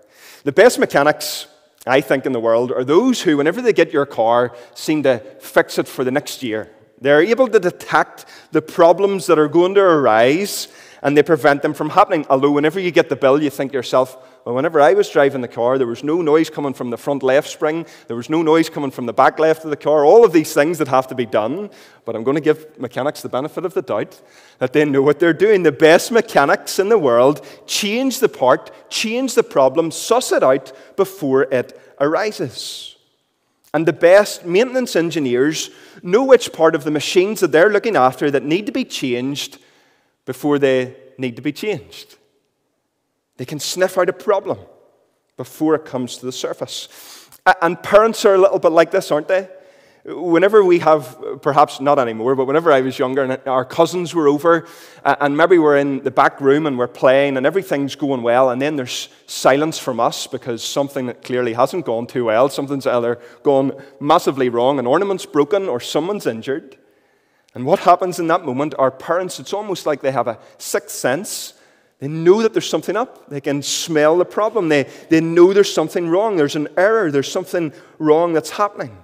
The 0.45 0.53
best 0.53 0.79
mechanics 0.79 1.49
I 1.85 2.01
think, 2.01 2.27
in 2.27 2.33
the 2.33 2.39
world 2.39 2.71
are 2.71 2.85
those 2.85 3.23
who, 3.23 3.39
whenever 3.39 3.61
they 3.61 3.73
get 3.73 3.93
your 3.93 4.07
car, 4.07 4.55
seem 4.75 5.03
to 5.03 5.19
fix 5.41 5.81
it 5.81 5.89
for 5.89 6.05
the 6.05 6.13
next 6.13 6.45
year. 6.45 6.71
They're 7.01 7.23
able 7.23 7.49
to 7.49 7.59
detect 7.59 8.25
the 8.53 8.63
problems 8.63 9.27
that 9.27 9.37
are 9.37 9.49
going 9.49 9.75
to 9.75 9.81
arise 9.81 10.69
and 11.07 11.17
they 11.17 11.23
prevent 11.23 11.63
them 11.63 11.73
from 11.73 11.91
happening. 11.91 12.27
Although, 12.29 12.51
whenever 12.51 12.81
you 12.81 12.91
get 12.91 13.09
the 13.09 13.15
bill, 13.15 13.41
you 13.41 13.49
think 13.49 13.71
to 13.71 13.79
yourself, 13.79 14.17
well, 14.45 14.57
whenever 14.57 14.81
I 14.81 14.93
was 14.93 15.09
driving 15.09 15.41
the 15.41 15.47
car, 15.47 15.79
there 15.79 15.87
was 15.87 16.03
no 16.03 16.21
noise 16.21 16.51
coming 16.51 16.75
from 16.75 16.91
the 16.91 16.97
front 16.97 17.23
left 17.23 17.49
spring, 17.49 17.87
there 18.09 18.17
was 18.17 18.29
no 18.29 18.43
noise 18.43 18.69
coming 18.69 18.91
from 18.91 19.07
the 19.07 19.13
back 19.13 19.39
left 19.39 19.63
of 19.63 19.71
the 19.71 19.77
car, 19.77 20.05
all 20.05 20.25
of 20.25 20.33
these 20.33 20.53
things 20.53 20.79
that 20.79 20.89
have 20.89 21.07
to 21.07 21.15
be 21.15 21.25
done. 21.25 21.71
But 22.05 22.17
I'm 22.17 22.25
going 22.25 22.35
to 22.35 22.41
give 22.41 22.77
mechanics 22.77 23.23
the 23.23 23.29
benefit 23.29 23.65
of 23.65 23.73
the 23.73 23.83
doubt 23.83 24.21
that 24.59 24.73
they 24.73 24.85
know 24.85 25.01
what 25.01 25.21
they're 25.21 25.33
doing. 25.33 25.63
The 25.63 25.71
best 25.71 26.11
mechanics 26.11 26.81
in 26.81 26.89
the 26.89 26.99
world 26.99 27.47
change 27.67 28.19
the 28.19 28.29
part, 28.29 28.73
change 28.91 29.37
the 29.37 29.45
problem, 29.45 29.93
suss 29.93 30.33
it 30.33 30.43
out 30.43 30.73
before 30.97 31.45
it 31.45 31.81
arises. 32.01 32.97
And 33.73 33.87
the 33.87 33.93
best 33.93 34.45
maintenance 34.45 34.97
engineers 34.97 35.71
know 36.03 36.25
which 36.25 36.53
part 36.53 36.75
of 36.75 36.83
the 36.83 36.91
machines 36.91 37.39
that 37.41 37.53
they're 37.53 37.71
looking 37.71 37.95
after 37.95 38.29
that 38.33 38.43
need 38.43 38.67
to 38.67 38.73
be 38.73 38.85
changed 38.85 39.59
before 40.27 40.59
they 40.59 40.95
need 41.17 41.37
to 41.37 41.43
be 41.43 41.53
changed. 41.53 42.17
They 43.39 43.47
can 43.47 43.59
sniff 43.59 43.97
out 43.97 44.11
a 44.11 44.13
problem 44.13 44.59
before 45.37 45.75
it 45.75 45.85
comes 45.85 46.19
to 46.19 46.27
the 46.27 46.33
surface. 46.33 46.89
And 47.63 47.83
parents 47.83 48.25
are 48.25 48.35
a 48.35 48.39
little 48.39 48.59
bit 48.59 48.73
like 48.73 48.91
this, 48.91 49.11
aren't 49.11 49.29
they? 49.29 49.49
Whenever 50.05 50.65
we 50.65 50.79
have, 50.81 51.41
perhaps 51.43 51.81
not 51.81 51.99
anymore, 51.99 52.37
but 52.37 52.47
whenever 52.47 52.71
I 52.71 52.81
was 52.81 52.97
younger 52.97 53.25
and 53.25 53.41
our 53.47 53.65
cousins 53.65 54.15
were 54.15 54.29
over, 54.29 54.67
and 55.05 55.37
maybe 55.37 55.59
we're 55.59 55.79
in 55.79 56.03
the 56.05 56.13
back 56.13 56.41
room 56.41 56.67
and 56.67 56.79
we're 56.79 56.87
playing 56.87 57.37
and 57.37 57.45
everything's 57.45 57.97
going 57.97 58.23
well, 58.23 58.51
and 58.51 58.63
then 58.63 58.77
there's 58.77 59.09
silence 59.27 59.79
from 59.79 59.99
us 59.99 60.29
because 60.29 60.63
something 60.63 61.07
that 61.07 61.25
clearly 61.25 61.55
hasn't 61.55 61.85
gone 61.85 62.07
too 62.07 62.27
well, 62.27 62.49
something's 62.49 62.87
either 62.87 63.21
gone 63.43 63.73
massively 63.99 64.49
wrong, 64.49 64.79
an 64.79 64.87
ornament's 64.87 65.27
broken, 65.27 65.69
or 65.69 65.81
someone's 65.81 66.27
injured. 66.27 66.77
And 67.57 67.67
what 67.67 67.81
happens 67.81 68.21
in 68.21 68.29
that 68.29 68.45
moment? 68.45 68.77
Our 68.79 68.93
parents, 68.93 69.41
it's 69.41 69.53
almost 69.53 69.85
like 69.85 70.01
they 70.01 70.13
have 70.13 70.29
a 70.29 70.39
sixth 70.59 70.95
sense 70.95 71.55
they 71.99 72.09
know 72.09 72.43
that 72.43 72.53
there's 72.53 72.69
something 72.69 72.97
up. 72.97 73.29
They 73.31 73.41
can 73.41 73.63
smell 73.63 74.19
the 74.19 74.25
problem. 74.25 74.69
They, 74.69 74.85
they 75.09 75.21
know 75.21 75.53
there's 75.53 75.73
something 75.73 76.09
wrong. 76.09 76.37
There's 76.37 76.57
an 76.57 76.69
error. 76.77 77.11
There's 77.11 77.31
something 77.31 77.73
wrong 77.99 78.35
that's 78.35 78.51
happening. 78.51 78.97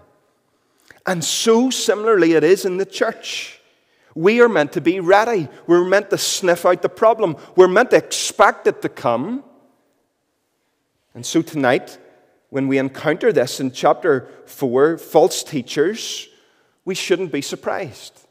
And 1.06 1.24
so 1.24 1.70
similarly, 1.70 2.32
it 2.32 2.44
is 2.44 2.64
in 2.64 2.76
the 2.76 2.84
church. 2.84 3.60
We 4.14 4.42
are 4.42 4.48
meant 4.48 4.72
to 4.72 4.82
be 4.82 5.00
ready. 5.00 5.48
We're 5.66 5.86
meant 5.86 6.10
to 6.10 6.18
sniff 6.18 6.66
out 6.66 6.82
the 6.82 6.90
problem. 6.90 7.36
We're 7.56 7.66
meant 7.66 7.90
to 7.92 7.96
expect 7.96 8.66
it 8.66 8.82
to 8.82 8.90
come. 8.90 9.42
And 11.14 11.24
so 11.24 11.40
tonight, 11.40 11.98
when 12.50 12.68
we 12.68 12.76
encounter 12.76 13.32
this 13.32 13.58
in 13.58 13.72
chapter 13.72 14.28
4, 14.44 14.98
false 14.98 15.42
teachers, 15.42 16.28
we 16.84 16.94
shouldn't 16.94 17.32
be 17.32 17.40
surprised. 17.40 18.21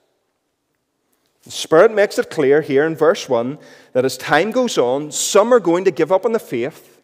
The 1.44 1.52
Spirit 1.52 1.92
makes 1.92 2.20
it 2.20 2.30
clear 2.30 2.62
here 2.62 2.86
in 2.86 2.96
verse 2.96 3.28
1 3.28 3.58
that 3.94 4.06
as 4.06 4.18
time 4.18 4.52
goes 4.52 4.78
on, 4.78 5.12
some 5.12 5.54
are 5.54 5.60
going 5.60 5.86
to 5.86 5.92
give 5.92 6.12
up 6.12 6.26
on 6.26 6.34
the 6.34 6.40
faith. 6.40 7.02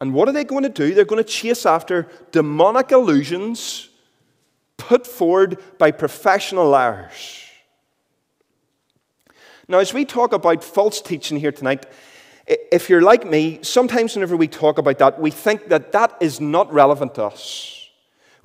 And 0.00 0.14
what 0.14 0.28
are 0.28 0.32
they 0.32 0.44
going 0.44 0.62
to 0.62 0.68
do? 0.68 0.94
They're 0.94 1.04
going 1.04 1.22
to 1.22 1.28
chase 1.28 1.66
after 1.66 2.06
demonic 2.30 2.92
illusions 2.92 3.88
put 4.76 5.06
forward 5.06 5.58
by 5.78 5.90
professional 5.90 6.68
liars. 6.68 7.42
Now, 9.68 9.78
as 9.78 9.92
we 9.92 10.04
talk 10.04 10.32
about 10.32 10.62
false 10.62 11.00
teaching 11.00 11.40
here 11.40 11.52
tonight, 11.52 11.86
If 12.46 12.88
you're 12.88 13.02
like 13.02 13.26
me, 13.26 13.58
sometimes 13.62 14.14
whenever 14.14 14.36
we 14.36 14.46
talk 14.46 14.78
about 14.78 14.98
that, 14.98 15.20
we 15.20 15.32
think 15.32 15.68
that 15.68 15.90
that 15.90 16.16
is 16.20 16.40
not 16.40 16.72
relevant 16.72 17.16
to 17.16 17.24
us. 17.24 17.85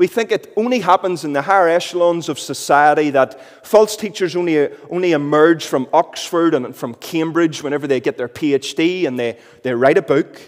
We 0.02 0.08
think 0.08 0.32
it 0.32 0.52
only 0.58 0.80
happens 0.80 1.24
in 1.24 1.34
the 1.34 1.44
higher 1.44 1.68
echelons 1.68 2.28
of 2.28 2.40
society, 2.40 3.12
that 3.12 3.40
false 3.64 3.96
teachers 3.96 4.36
only, 4.36 4.68
only 4.90 5.12
emerge 5.12 5.68
from 5.68 5.88
Oxford 5.94 6.56
and 6.56 6.76
from 6.76 6.96
Cambridge 6.96 7.62
whenever 7.62 7.86
they 7.86 8.00
get 8.00 8.18
their 8.18 8.28
PhD 8.28 9.06
and 9.06 9.20
they, 9.20 9.38
they 9.62 9.76
write 9.76 10.00
a 10.00 10.02
book. 10.02 10.42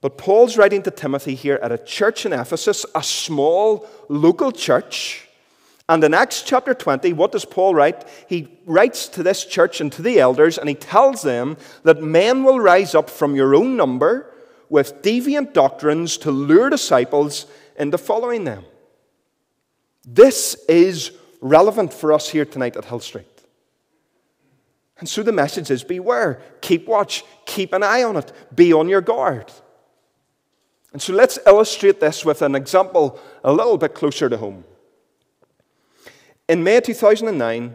But 0.00 0.16
Paul's 0.16 0.56
writing 0.56 0.82
to 0.84 0.90
Timothy 0.90 1.34
here 1.34 1.60
at 1.62 1.70
a 1.70 1.76
church 1.76 2.24
in 2.24 2.32
Ephesus, 2.32 2.86
a 2.94 3.02
small 3.02 3.86
local 4.08 4.50
church. 4.50 5.28
And 5.86 6.02
in 6.02 6.14
Acts 6.14 6.40
chapter 6.40 6.72
20, 6.72 7.12
what 7.12 7.32
does 7.32 7.44
Paul 7.44 7.74
write? 7.74 8.08
He 8.26 8.48
writes 8.64 9.06
to 9.08 9.22
this 9.22 9.44
church 9.44 9.82
and 9.82 9.92
to 9.92 10.00
the 10.00 10.18
elders, 10.18 10.56
and 10.56 10.66
he 10.70 10.74
tells 10.74 11.20
them 11.20 11.58
that 11.82 12.02
men 12.02 12.42
will 12.42 12.58
rise 12.58 12.94
up 12.94 13.10
from 13.10 13.36
your 13.36 13.54
own 13.54 13.76
number 13.76 14.30
with 14.68 15.02
deviant 15.02 15.52
doctrines 15.52 16.16
to 16.18 16.30
lure 16.30 16.70
disciples 16.70 17.46
into 17.76 17.98
following 17.98 18.44
them. 18.44 18.64
This 20.04 20.54
is 20.68 21.12
relevant 21.40 21.92
for 21.92 22.12
us 22.12 22.28
here 22.28 22.44
tonight 22.44 22.76
at 22.76 22.84
Hill 22.84 23.00
Street. 23.00 23.26
And 24.98 25.08
so 25.08 25.22
the 25.22 25.32
message 25.32 25.70
is 25.70 25.82
beware, 25.82 26.40
keep 26.60 26.86
watch, 26.86 27.24
keep 27.46 27.72
an 27.72 27.82
eye 27.82 28.02
on 28.02 28.16
it, 28.16 28.32
be 28.54 28.72
on 28.72 28.88
your 28.88 29.00
guard. 29.00 29.52
And 30.92 31.02
so 31.02 31.12
let's 31.12 31.38
illustrate 31.46 31.98
this 31.98 32.24
with 32.24 32.42
an 32.42 32.54
example 32.54 33.18
a 33.42 33.52
little 33.52 33.76
bit 33.76 33.94
closer 33.94 34.28
to 34.28 34.36
home. 34.36 34.64
In 36.48 36.62
May 36.62 36.80
2009, 36.80 37.74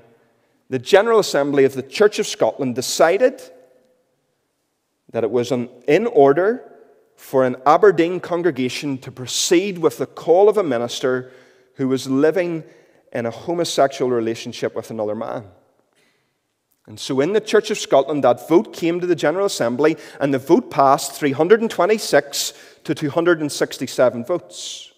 the 0.69 0.79
General 0.79 1.19
Assembly 1.19 1.65
of 1.65 1.73
the 1.73 1.83
Church 1.83 2.19
of 2.19 2.27
Scotland 2.27 2.75
decided 2.75 3.41
that 5.11 5.23
it 5.23 5.31
was 5.31 5.51
in 5.51 6.07
order 6.07 6.63
for 7.19 7.43
an 7.43 7.57
Aberdeen 7.65 8.21
congregation 8.21 8.97
to 8.97 9.11
proceed 9.11 9.77
with 9.77 9.97
the 9.97 10.05
call 10.05 10.47
of 10.47 10.57
a 10.57 10.63
minister 10.63 11.29
who 11.75 11.89
was 11.89 12.09
living 12.09 12.63
in 13.11 13.25
a 13.25 13.29
homosexual 13.29 14.09
relationship 14.09 14.73
with 14.73 14.89
another 14.89 15.15
man. 15.15 15.43
And 16.87 16.97
so, 16.97 17.19
in 17.19 17.33
the 17.33 17.41
Church 17.41 17.71
of 17.71 17.77
Scotland, 17.77 18.23
that 18.23 18.47
vote 18.47 18.73
came 18.73 19.01
to 19.01 19.05
the 19.05 19.17
General 19.17 19.45
Assembly, 19.45 19.97
and 20.21 20.33
the 20.33 20.39
vote 20.39 20.71
passed 20.71 21.11
326 21.11 22.53
to 22.85 22.95
267 22.95 24.23
votes. 24.23 24.93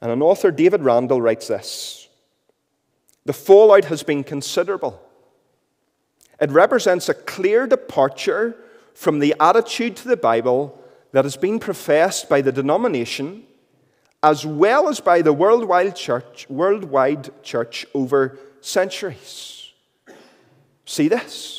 And 0.00 0.12
an 0.12 0.22
author, 0.22 0.52
David 0.52 0.82
Randall, 0.82 1.20
writes 1.20 1.48
this 1.48 2.08
The 3.26 3.32
fallout 3.32 3.86
has 3.86 4.04
been 4.04 4.22
considerable. 4.22 5.02
It 6.40 6.52
represents 6.52 7.08
a 7.08 7.14
clear 7.14 7.66
departure 7.66 8.61
from 8.94 9.18
the 9.18 9.34
attitude 9.40 9.96
to 9.96 10.08
the 10.08 10.16
Bible 10.16 10.78
that 11.12 11.24
has 11.24 11.36
been 11.36 11.58
professed 11.58 12.28
by 12.28 12.40
the 12.40 12.52
denomination 12.52 13.44
as 14.22 14.46
well 14.46 14.88
as 14.88 15.00
by 15.00 15.20
the 15.20 15.32
worldwide 15.32 15.96
church, 15.96 16.46
worldwide 16.48 17.42
church 17.42 17.84
over 17.92 18.38
centuries. 18.60 19.72
See 20.84 21.08
this? 21.08 21.58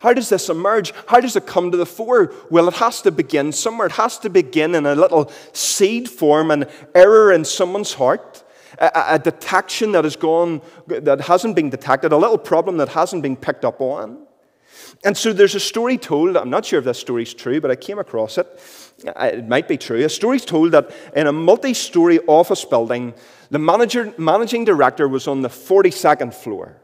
How 0.00 0.12
does 0.12 0.28
this 0.28 0.48
emerge? 0.48 0.92
How 1.06 1.20
does 1.20 1.36
it 1.36 1.46
come 1.46 1.70
to 1.70 1.76
the 1.76 1.86
fore? 1.86 2.32
Well, 2.50 2.68
it 2.68 2.74
has 2.74 3.02
to 3.02 3.10
begin 3.10 3.52
somewhere. 3.52 3.86
It 3.86 3.92
has 3.92 4.18
to 4.20 4.30
begin 4.30 4.74
in 4.74 4.86
a 4.86 4.94
little 4.94 5.30
seed 5.52 6.10
form, 6.10 6.50
an 6.50 6.66
error 6.94 7.32
in 7.32 7.44
someone's 7.44 7.94
heart, 7.94 8.44
a, 8.78 9.14
a 9.14 9.18
detection 9.18 9.92
that 9.92 10.04
has 10.04 10.16
gone, 10.16 10.60
that 10.86 11.22
hasn't 11.22 11.56
been 11.56 11.70
detected, 11.70 12.12
a 12.12 12.16
little 12.16 12.38
problem 12.38 12.76
that 12.78 12.90
hasn't 12.90 13.22
been 13.22 13.36
picked 13.36 13.64
up 13.64 13.80
on. 13.80 14.23
And 15.04 15.16
so 15.16 15.34
there's 15.34 15.54
a 15.54 15.60
story 15.60 15.98
told, 15.98 16.34
I'm 16.36 16.48
not 16.48 16.64
sure 16.64 16.78
if 16.78 16.86
this 16.86 16.98
story's 16.98 17.34
true, 17.34 17.60
but 17.60 17.70
I 17.70 17.76
came 17.76 17.98
across 17.98 18.38
it. 18.38 18.46
It 19.04 19.46
might 19.46 19.68
be 19.68 19.76
true. 19.76 20.02
A 20.02 20.08
story's 20.08 20.46
told 20.46 20.72
that 20.72 20.90
in 21.14 21.26
a 21.26 21.32
multi 21.32 21.74
story 21.74 22.20
office 22.20 22.64
building, 22.64 23.12
the 23.50 23.58
manager, 23.58 24.14
managing 24.16 24.64
director 24.64 25.06
was 25.06 25.28
on 25.28 25.42
the 25.42 25.48
42nd 25.48 26.32
floor. 26.32 26.80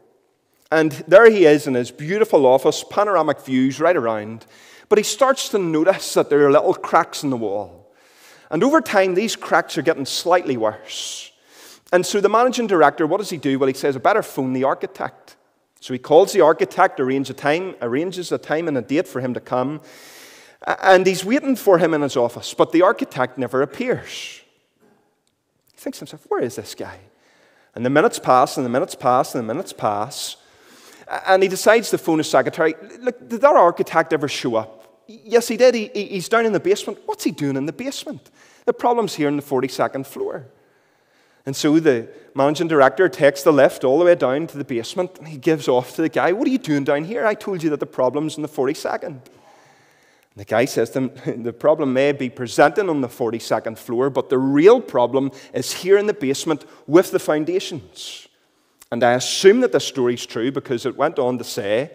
And 0.71 0.91
there 1.07 1.29
he 1.29 1.45
is 1.45 1.65
in 1.65 1.73
his 1.73 1.89
beautiful 1.89 2.45
office, 2.45 2.83
panoramic 2.87 3.41
views 3.41 3.79
right 3.79 3.97
around. 3.97 4.45
But 4.87 4.99
he 4.99 5.03
starts 5.03 5.49
to 5.49 5.57
notice 5.57 6.13
that 6.13 6.29
there 6.29 6.45
are 6.45 6.51
little 6.51 6.75
cracks 6.75 7.23
in 7.23 7.31
the 7.31 7.37
wall. 7.37 7.91
And 8.51 8.63
over 8.63 8.81
time, 8.81 9.15
these 9.15 9.35
cracks 9.35 9.77
are 9.77 9.81
getting 9.81 10.05
slightly 10.05 10.57
worse. 10.57 11.31
And 11.91 12.05
so 12.05 12.21
the 12.21 12.29
managing 12.29 12.67
director, 12.67 13.07
what 13.07 13.17
does 13.17 13.29
he 13.29 13.37
do? 13.37 13.57
Well, 13.57 13.67
he 13.67 13.73
says, 13.73 13.95
I 13.95 13.99
better 13.99 14.21
phone 14.21 14.53
the 14.53 14.65
architect. 14.65 15.37
So 15.81 15.93
he 15.93 15.99
calls 15.99 16.31
the 16.31 16.41
architect, 16.41 16.99
arranges 16.99 17.31
a 17.31 17.33
time, 17.33 17.75
arranges 17.81 18.31
a 18.31 18.37
time 18.37 18.67
and 18.67 18.77
a 18.77 18.83
date 18.83 19.07
for 19.07 19.19
him 19.19 19.33
to 19.33 19.39
come, 19.39 19.81
and 20.65 21.07
he's 21.07 21.25
waiting 21.25 21.55
for 21.55 21.79
him 21.79 21.95
in 21.95 22.01
his 22.01 22.15
office, 22.15 22.53
but 22.53 22.71
the 22.71 22.83
architect 22.83 23.39
never 23.39 23.63
appears. 23.63 24.41
He 25.73 25.77
thinks 25.77 25.97
to 25.97 26.03
himself, 26.03 26.25
where 26.29 26.41
is 26.41 26.55
this 26.55 26.75
guy? 26.75 26.99
And 27.73 27.83
the 27.83 27.89
minutes 27.89 28.19
pass, 28.19 28.57
and 28.57 28.65
the 28.65 28.69
minutes 28.69 28.93
pass, 28.93 29.33
and 29.33 29.43
the 29.43 29.53
minutes 29.53 29.73
pass, 29.73 30.37
and 31.25 31.41
he 31.41 31.49
decides 31.49 31.89
to 31.89 31.97
phone 31.97 32.19
his 32.19 32.29
secretary. 32.29 32.75
Look, 32.99 33.27
did 33.27 33.41
that 33.41 33.55
architect 33.55 34.13
ever 34.13 34.27
show 34.27 34.57
up? 34.57 35.01
Yes, 35.07 35.47
he 35.47 35.57
did. 35.57 35.73
He, 35.73 35.87
he's 35.87 36.29
down 36.29 36.45
in 36.45 36.53
the 36.53 36.59
basement. 36.59 36.99
What's 37.05 37.23
he 37.23 37.31
doing 37.31 37.57
in 37.57 37.65
the 37.65 37.73
basement? 37.73 38.29
The 38.65 38.73
problem's 38.73 39.15
here 39.15 39.27
on 39.29 39.35
the 39.35 39.41
42nd 39.41 40.05
floor. 40.05 40.45
And 41.45 41.55
so 41.55 41.79
the 41.79 42.09
managing 42.35 42.67
director 42.67 43.09
takes 43.09 43.43
the 43.43 43.51
lift 43.51 43.83
all 43.83 43.99
the 43.99 44.05
way 44.05 44.15
down 44.15 44.47
to 44.47 44.57
the 44.57 44.63
basement 44.63 45.17
and 45.17 45.27
he 45.27 45.37
gives 45.37 45.67
off 45.67 45.95
to 45.95 46.01
the 46.01 46.09
guy, 46.09 46.31
What 46.31 46.47
are 46.47 46.51
you 46.51 46.57
doing 46.57 46.83
down 46.83 47.03
here? 47.03 47.25
I 47.25 47.33
told 47.33 47.63
you 47.63 47.69
that 47.71 47.79
the 47.79 47.85
problem's 47.85 48.35
in 48.35 48.43
the 48.43 48.49
42nd. 48.49 49.03
And 49.03 49.21
the 50.35 50.45
guy 50.45 50.65
says 50.65 50.91
to 50.91 50.99
him, 50.99 51.43
The 51.43 51.53
problem 51.53 51.93
may 51.93 52.11
be 52.11 52.29
presenting 52.29 52.89
on 52.89 53.01
the 53.01 53.07
42nd 53.07 53.77
floor, 53.77 54.09
but 54.09 54.29
the 54.29 54.37
real 54.37 54.79
problem 54.81 55.31
is 55.53 55.73
here 55.73 55.97
in 55.97 56.07
the 56.07 56.13
basement 56.13 56.65
with 56.87 57.11
the 57.11 57.19
foundations. 57.19 58.27
And 58.91 59.03
I 59.03 59.13
assume 59.13 59.61
that 59.61 59.71
the 59.71 59.79
story's 59.79 60.25
true 60.25 60.51
because 60.51 60.85
it 60.85 60.97
went 60.97 61.17
on 61.17 61.37
to 61.37 61.43
say 61.43 61.91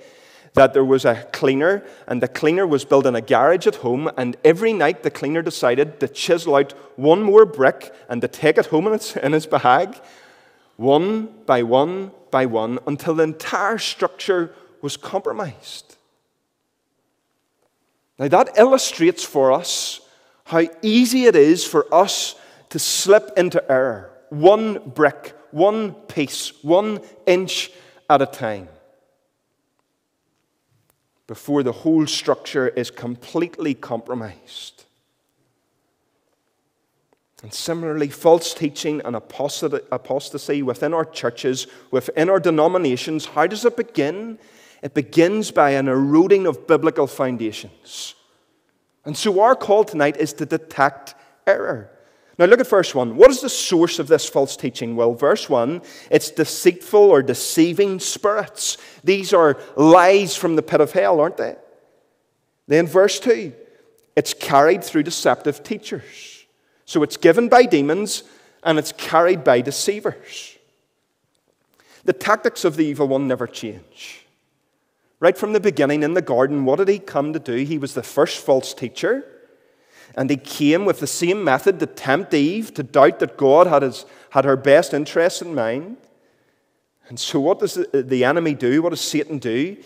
that 0.55 0.73
there 0.73 0.85
was 0.85 1.05
a 1.05 1.23
cleaner, 1.33 1.85
and 2.07 2.23
the 2.23 2.29
cleaner 2.29 2.67
was 2.67 2.85
building 2.85 3.15
a 3.15 3.21
garage 3.21 3.67
at 3.67 3.77
home, 3.77 4.11
and 4.17 4.37
every 4.45 4.73
night 4.73 5.03
the 5.03 5.11
cleaner 5.11 5.43
decided 5.43 6.01
to 6.01 6.09
chisel 6.09 6.57
out 6.57 6.73
one 6.97 7.23
more 7.23 7.45
brick 7.45 7.95
and 8.09 8.21
to 8.23 8.29
take 8.29 8.59
it 8.59 8.67
home 8.67 8.87
in 8.87 8.95
its, 8.95 9.17
in 9.17 9.33
his 9.33 9.47
bag, 9.47 10.01
one 10.77 11.29
by 11.47 11.63
one 11.63 12.11
by 12.31 12.47
one, 12.47 12.79
until 12.87 13.15
the 13.15 13.23
entire 13.23 13.79
structure 13.79 14.53
was 14.83 14.97
compromised. 14.97 15.97
Now, 18.19 18.29
that 18.29 18.57
illustrates 18.57 19.25
for 19.25 19.53
us 19.53 20.01
how 20.45 20.63
easy 20.81 21.25
it 21.25 21.37
is 21.37 21.65
for 21.65 21.93
us 21.93 22.35
to 22.71 22.79
slip 22.79 23.31
into 23.37 23.63
error, 23.71 24.11
one 24.31 24.79
brick, 24.91 25.35
one 25.51 25.93
piece, 25.93 26.53
one 26.63 27.01
inch 27.27 27.71
at 28.09 28.23
a 28.23 28.27
time 28.27 28.69
before 31.27 31.63
the 31.63 31.73
whole 31.73 32.07
structure 32.07 32.69
is 32.69 32.91
completely 32.91 33.75
compromised. 33.75 34.85
And 37.43 37.53
similarly, 37.53 38.09
false 38.09 38.55
teaching 38.55 39.03
and 39.05 39.15
apostasy 39.15 40.63
within 40.63 40.95
our 40.95 41.05
churches, 41.05 41.67
within 41.91 42.31
our 42.31 42.41
denominations, 42.41 43.27
how 43.27 43.47
does 43.47 43.65
it 43.65 43.77
begin? 43.77 44.39
It 44.83 44.95
begins 44.95 45.51
by 45.51 45.71
an 45.71 45.89
eroding 45.89 46.47
of 46.47 46.67
biblical 46.67 47.07
foundations. 47.07 48.15
And 49.05 49.17
so, 49.17 49.41
our 49.41 49.55
call 49.55 49.85
tonight 49.85 50.17
is 50.17 50.33
to 50.35 50.47
detect 50.47 51.15
error. 51.47 51.91
Now, 52.39 52.45
look 52.45 52.61
at 52.61 52.67
verse 52.67 52.95
1. 52.95 53.17
What 53.17 53.31
is 53.31 53.41
the 53.41 53.49
source 53.49 53.99
of 53.99 54.09
this 54.09 54.29
false 54.29 54.57
teaching? 54.57 54.95
Well, 54.95 55.15
verse 55.15 55.49
1, 55.49 55.81
it's 56.11 56.31
deceitful 56.31 57.01
or 57.01 57.23
deceiving 57.23 57.99
spirits. 57.99 58.77
These 59.03 59.33
are 59.33 59.59
lies 59.75 60.37
from 60.37 60.57
the 60.57 60.63
pit 60.63 60.83
of 60.83 60.93
hell, 60.93 61.21
aren't 61.21 61.39
they? 61.39 61.57
Then, 62.69 62.87
verse 62.87 63.19
2, 63.21 63.55
it's 64.17 64.35
carried 64.35 64.85
through 64.85 65.05
deceptive 65.05 65.63
teachers. 65.63 66.45
So, 66.85 67.03
it's 67.03 67.17
given 67.17 67.49
by 67.49 67.63
demons 67.65 68.23
and 68.63 68.79
it's 68.79 68.93
carried 68.93 69.43
by 69.43 69.63
deceivers. 69.63 70.57
The 72.05 72.13
tactics 72.13 72.65
of 72.65 72.77
the 72.77 72.85
evil 72.85 73.09
one 73.09 73.27
never 73.27 73.47
change. 73.47 74.27
Right 75.19 75.39
from 75.39 75.55
the 75.55 75.61
beginning 75.61 76.03
in 76.03 76.15
the 76.15 76.23
garden, 76.23 76.65
what 76.65 76.77
did 76.77 76.89
he 76.89 76.99
come 76.99 77.33
to 77.33 77.39
do? 77.39 77.55
He 77.55 77.79
was 77.79 77.95
the 77.95 78.03
first 78.03 78.45
false 78.45 78.75
teacher. 78.75 79.25
And 80.15 80.31
he 80.31 80.37
came 80.37 80.85
with 80.85 81.01
the 81.01 81.07
same 81.07 81.43
method 81.45 81.81
to 81.81 81.87
tempt 81.87 82.33
Eve 82.33 82.73
to 82.75 82.83
doubt 82.83 83.19
that 83.19 83.37
God 83.37 83.67
had, 83.67 83.83
his, 83.83 84.07
had 84.31 84.45
her 84.45 84.57
best 84.57 84.95
interests 84.95 85.43
in 85.43 85.55
mind. 85.55 85.97
And 87.09 87.19
so, 87.19 87.41
what 87.41 87.61
does 87.61 87.75
the, 87.75 87.99
uh, 87.99 88.03
the 88.05 88.25
enemy 88.25 88.55
do? 88.55 88.83
What 88.83 88.91
does 88.91 89.01
Satan 89.01 89.39
do? 89.39 89.77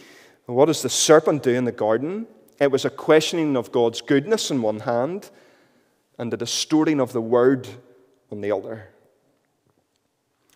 What 0.47 0.67
does 0.67 0.83
the 0.83 0.89
serpent 0.89 1.43
do 1.43 1.51
in 1.51 1.65
the 1.65 1.73
garden? 1.73 2.27
It 2.61 2.71
was 2.71 2.85
a 2.85 2.91
questioning 2.91 3.57
of 3.57 3.73
God's 3.73 4.01
goodness 4.01 4.51
on 4.51 4.63
one 4.63 4.81
hand 4.81 5.31
and 6.19 6.33
a 6.33 6.37
distorting 6.37 7.01
of 7.01 7.13
the 7.13 7.21
word 7.21 7.69
on 8.31 8.41
the 8.41 8.53
other. 8.53 8.89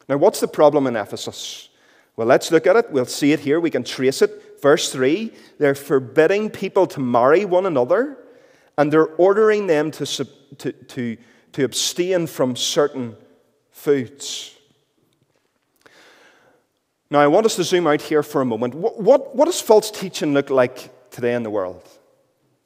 Now, 0.09 0.19
what's 0.19 0.41
the 0.41 0.49
problem 0.49 0.87
in 0.87 0.97
Ephesus? 0.97 1.71
Well, 2.17 2.27
let's 2.27 2.53
look 2.53 2.67
at 2.67 2.77
it. 2.77 2.91
We'll 2.91 3.07
see 3.07 3.33
it 3.33 3.41
here. 3.41 3.59
We 3.59 3.71
can 3.71 3.85
trace 3.85 4.23
it. 4.23 4.61
Verse 4.61 4.91
3 4.93 5.33
they're 5.59 5.75
forbidding 5.75 6.51
people 6.51 6.87
to 6.89 7.01
marry 7.01 7.45
one 7.45 7.67
another, 7.67 8.19
and 8.77 8.93
they're 8.93 9.07
ordering 9.17 9.67
them 9.67 9.91
to, 9.93 10.07
to, 10.59 10.73
to, 10.73 11.17
to 11.53 11.65
abstain 11.65 12.27
from 12.27 12.57
certain 12.57 13.17
foods. 13.71 14.57
Now, 17.11 17.21
I 17.21 17.27
want 17.27 17.47
us 17.47 17.57
to 17.57 17.65
zoom 17.65 17.87
out 17.87 18.03
here 18.03 18.23
for 18.23 18.41
a 18.41 18.45
moment. 18.45 18.75
What, 18.75 19.01
what, 19.01 19.37
what 19.37 19.45
does 19.45 19.61
false 19.61 19.91
teaching 19.91 20.35
look 20.35 20.51
like 20.51 21.11
today 21.11 21.35
in 21.35 21.43
the 21.43 21.51
world? 21.51 21.89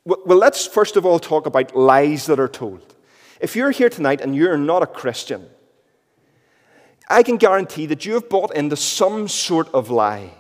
Well, 0.05 0.39
let's 0.39 0.67
first 0.67 0.97
of 0.97 1.05
all 1.05 1.19
talk 1.19 1.45
about 1.45 1.77
lies 1.77 2.27
that 2.27 2.41
are 2.41 2.49
told. 2.49 2.95
If 3.41 3.55
you're 3.55 3.73
here 3.73 3.91
tonight 3.91 4.23
and 4.23 4.35
you're 4.35 4.57
not 4.57 4.83
a 4.83 4.87
Christian, 4.87 5.47
I 7.11 7.23
can 7.23 7.37
guarantee 7.37 7.87
that 7.87 8.07
you 8.07 8.15
have 8.15 8.29
bought 8.29 8.55
into 8.55 8.77
some 8.77 9.29
sort 9.29 9.69
of 9.75 9.91
lie. 9.91 10.33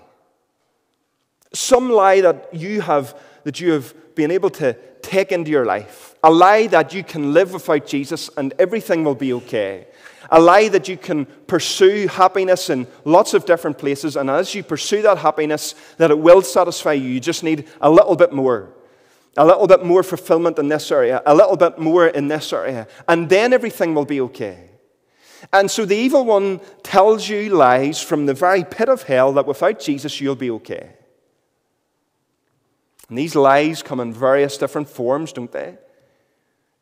Some 1.52 1.90
lie 1.90 2.22
that 2.22 2.54
you 2.54 2.80
have, 2.80 3.14
that 3.44 3.60
you 3.60 3.72
have 3.72 3.94
been 4.14 4.30
able 4.30 4.50
to 4.50 4.72
take 5.08 5.32
into 5.32 5.50
your 5.50 5.64
life. 5.64 6.14
A 6.22 6.30
lie 6.30 6.66
that 6.68 6.92
you 6.92 7.02
can 7.02 7.32
live 7.32 7.52
without 7.52 7.86
Jesus 7.86 8.28
and 8.36 8.52
everything 8.58 9.04
will 9.04 9.14
be 9.14 9.32
okay. 9.32 9.86
A 10.30 10.40
lie 10.40 10.68
that 10.68 10.88
you 10.88 10.96
can 10.96 11.24
pursue 11.46 12.06
happiness 12.06 12.68
in 12.68 12.86
lots 13.04 13.32
of 13.32 13.46
different 13.46 13.78
places, 13.78 14.14
and 14.14 14.28
as 14.28 14.54
you 14.54 14.62
pursue 14.62 15.00
that 15.02 15.16
happiness, 15.18 15.74
that 15.96 16.10
it 16.10 16.18
will 16.18 16.42
satisfy 16.42 16.92
you. 16.92 17.08
You 17.08 17.20
just 17.20 17.42
need 17.42 17.66
a 17.80 17.88
little 17.88 18.14
bit 18.14 18.32
more. 18.32 18.74
A 19.38 19.46
little 19.46 19.66
bit 19.66 19.84
more 19.84 20.02
fulfillment 20.02 20.58
in 20.58 20.68
this 20.68 20.90
area, 20.90 21.22
a 21.24 21.34
little 21.34 21.56
bit 21.56 21.78
more 21.78 22.08
in 22.08 22.28
this 22.28 22.52
area, 22.52 22.88
and 23.06 23.28
then 23.30 23.52
everything 23.52 23.94
will 23.94 24.04
be 24.04 24.20
okay. 24.20 24.70
And 25.52 25.70
so 25.70 25.86
the 25.86 25.96
evil 25.96 26.24
one 26.26 26.60
tells 26.82 27.28
you 27.28 27.48
lies 27.48 28.02
from 28.02 28.26
the 28.26 28.34
very 28.34 28.64
pit 28.64 28.88
of 28.88 29.04
hell 29.04 29.32
that 29.34 29.46
without 29.46 29.78
Jesus 29.80 30.20
you'll 30.20 30.34
be 30.34 30.50
okay. 30.50 30.97
And 33.08 33.16
these 33.16 33.34
lies 33.34 33.82
come 33.82 34.00
in 34.00 34.12
various 34.12 34.56
different 34.58 34.88
forms, 34.88 35.32
don't 35.32 35.50
they? 35.50 35.78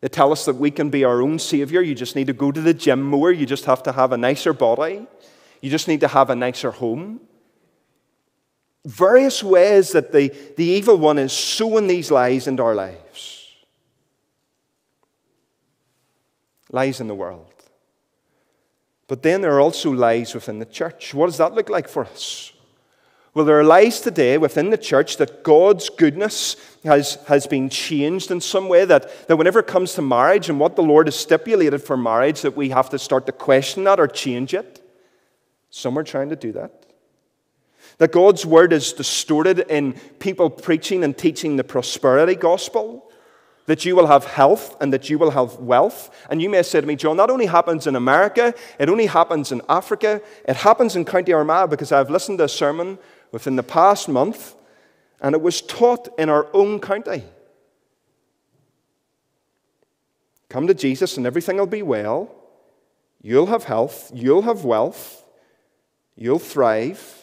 They 0.00 0.08
tell 0.08 0.32
us 0.32 0.44
that 0.44 0.56
we 0.56 0.70
can 0.70 0.90
be 0.90 1.04
our 1.04 1.22
own 1.22 1.38
Savior. 1.38 1.80
You 1.80 1.94
just 1.94 2.16
need 2.16 2.26
to 2.26 2.32
go 2.32 2.52
to 2.52 2.60
the 2.60 2.74
gym 2.74 3.02
more. 3.02 3.32
You 3.32 3.46
just 3.46 3.64
have 3.64 3.82
to 3.84 3.92
have 3.92 4.12
a 4.12 4.16
nicer 4.16 4.52
body. 4.52 5.06
You 5.60 5.70
just 5.70 5.88
need 5.88 6.00
to 6.00 6.08
have 6.08 6.30
a 6.30 6.36
nicer 6.36 6.70
home. 6.70 7.20
Various 8.84 9.42
ways 9.42 9.92
that 9.92 10.12
the, 10.12 10.28
the 10.56 10.64
evil 10.64 10.96
one 10.96 11.18
is 11.18 11.32
sowing 11.32 11.86
these 11.86 12.10
lies 12.10 12.46
into 12.46 12.62
our 12.62 12.74
lives. 12.74 13.52
Lies 16.70 17.00
in 17.00 17.08
the 17.08 17.14
world. 17.14 17.52
But 19.08 19.22
then 19.22 19.40
there 19.40 19.54
are 19.54 19.60
also 19.60 19.90
lies 19.92 20.34
within 20.34 20.58
the 20.58 20.66
church. 20.66 21.14
What 21.14 21.26
does 21.26 21.38
that 21.38 21.54
look 21.54 21.68
like 21.68 21.88
for 21.88 22.04
us? 22.04 22.52
Well, 23.36 23.44
there 23.44 23.60
are 23.60 23.64
lies 23.64 24.00
today 24.00 24.38
within 24.38 24.70
the 24.70 24.78
church 24.78 25.18
that 25.18 25.42
God's 25.42 25.90
goodness 25.90 26.56
has, 26.84 27.16
has 27.26 27.46
been 27.46 27.68
changed 27.68 28.30
in 28.30 28.40
some 28.40 28.66
way, 28.66 28.86
that, 28.86 29.28
that 29.28 29.36
whenever 29.36 29.58
it 29.58 29.66
comes 29.66 29.92
to 29.92 30.00
marriage 30.00 30.48
and 30.48 30.58
what 30.58 30.74
the 30.74 30.82
Lord 30.82 31.06
has 31.06 31.16
stipulated 31.16 31.82
for 31.82 31.98
marriage, 31.98 32.40
that 32.40 32.56
we 32.56 32.70
have 32.70 32.88
to 32.88 32.98
start 32.98 33.26
to 33.26 33.32
question 33.32 33.84
that 33.84 34.00
or 34.00 34.08
change 34.08 34.54
it. 34.54 34.82
Some 35.68 35.98
are 35.98 36.02
trying 36.02 36.30
to 36.30 36.36
do 36.36 36.52
that. 36.52 36.86
That 37.98 38.10
God's 38.10 38.46
word 38.46 38.72
is 38.72 38.94
distorted 38.94 39.58
in 39.68 39.92
people 40.18 40.48
preaching 40.48 41.04
and 41.04 41.14
teaching 41.14 41.56
the 41.56 41.64
prosperity 41.64 42.36
gospel 42.36 43.06
that 43.66 43.84
you 43.84 43.94
will 43.96 44.06
have 44.06 44.24
health 44.24 44.76
and 44.80 44.92
that 44.94 45.10
you 45.10 45.18
will 45.18 45.32
have 45.32 45.56
wealth. 45.56 46.08
And 46.30 46.40
you 46.40 46.48
may 46.48 46.62
say 46.62 46.80
to 46.80 46.86
me, 46.86 46.96
John, 46.96 47.18
that 47.18 47.30
only 47.30 47.46
happens 47.46 47.86
in 47.86 47.96
America, 47.96 48.54
it 48.78 48.88
only 48.88 49.06
happens 49.06 49.52
in 49.52 49.60
Africa, 49.68 50.22
it 50.48 50.56
happens 50.56 50.96
in 50.96 51.04
County 51.04 51.34
Armagh 51.34 51.68
because 51.68 51.92
I've 51.92 52.08
listened 52.08 52.38
to 52.38 52.44
a 52.44 52.48
sermon 52.48 52.98
within 53.36 53.56
the 53.56 53.62
past 53.62 54.08
month 54.08 54.54
and 55.20 55.34
it 55.34 55.42
was 55.42 55.60
taught 55.60 56.08
in 56.18 56.30
our 56.30 56.46
own 56.54 56.80
county. 56.80 57.22
Come 60.48 60.66
to 60.66 60.72
Jesus 60.72 61.18
and 61.18 61.26
everything 61.26 61.58
will 61.58 61.66
be 61.66 61.82
well. 61.82 62.34
You'll 63.20 63.44
have 63.48 63.64
health, 63.64 64.10
you'll 64.14 64.40
have 64.40 64.64
wealth, 64.64 65.22
you'll 66.16 66.38
thrive. 66.38 67.15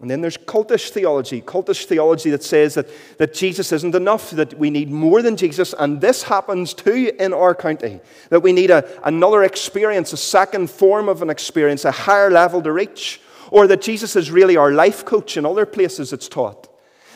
And 0.00 0.10
then 0.10 0.20
there's 0.20 0.36
cultish 0.36 0.90
theology, 0.90 1.40
cultish 1.40 1.86
theology 1.86 2.28
that 2.30 2.42
says 2.42 2.74
that, 2.74 2.86
that 3.16 3.32
Jesus 3.32 3.72
isn't 3.72 3.94
enough, 3.94 4.30
that 4.32 4.58
we 4.58 4.68
need 4.68 4.90
more 4.90 5.22
than 5.22 5.36
Jesus. 5.36 5.74
And 5.78 6.02
this 6.02 6.24
happens 6.24 6.74
too 6.74 7.12
in 7.18 7.32
our 7.32 7.54
county, 7.54 8.00
that 8.28 8.40
we 8.40 8.52
need 8.52 8.70
a, 8.70 8.86
another 9.06 9.42
experience, 9.42 10.12
a 10.12 10.18
second 10.18 10.70
form 10.70 11.08
of 11.08 11.22
an 11.22 11.30
experience, 11.30 11.86
a 11.86 11.90
higher 11.90 12.30
level 12.30 12.60
to 12.62 12.72
reach. 12.72 13.20
Or 13.50 13.66
that 13.68 13.80
Jesus 13.80 14.16
is 14.16 14.30
really 14.30 14.56
our 14.56 14.72
life 14.72 15.04
coach 15.04 15.36
in 15.36 15.46
other 15.46 15.64
places 15.64 16.12
it's 16.12 16.28
taught. 16.28 16.68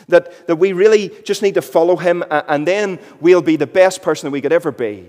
That, 0.07 0.47
that 0.47 0.55
we 0.55 0.73
really 0.73 1.11
just 1.23 1.43
need 1.43 1.55
to 1.55 1.61
follow 1.61 1.97
him 1.97 2.23
and 2.31 2.65
then 2.65 2.99
we'll 3.19 3.41
be 3.41 3.57
the 3.57 3.67
best 3.67 4.01
person 4.01 4.27
that 4.27 4.31
we 4.31 4.41
could 4.41 4.53
ever 4.53 4.71
be. 4.71 5.07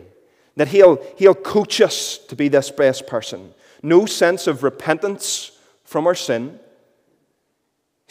That 0.56 0.68
he'll, 0.68 1.02
he'll 1.16 1.35
coach 1.35 1.80
us 1.80 2.18
to 2.28 2.37
be 2.37 2.48
this 2.48 2.70
best 2.70 3.06
person. 3.06 3.54
No 3.82 4.04
sense 4.04 4.46
of 4.46 4.62
repentance 4.62 5.52
from 5.85 6.06
our 6.06 6.14
sin 6.14 6.58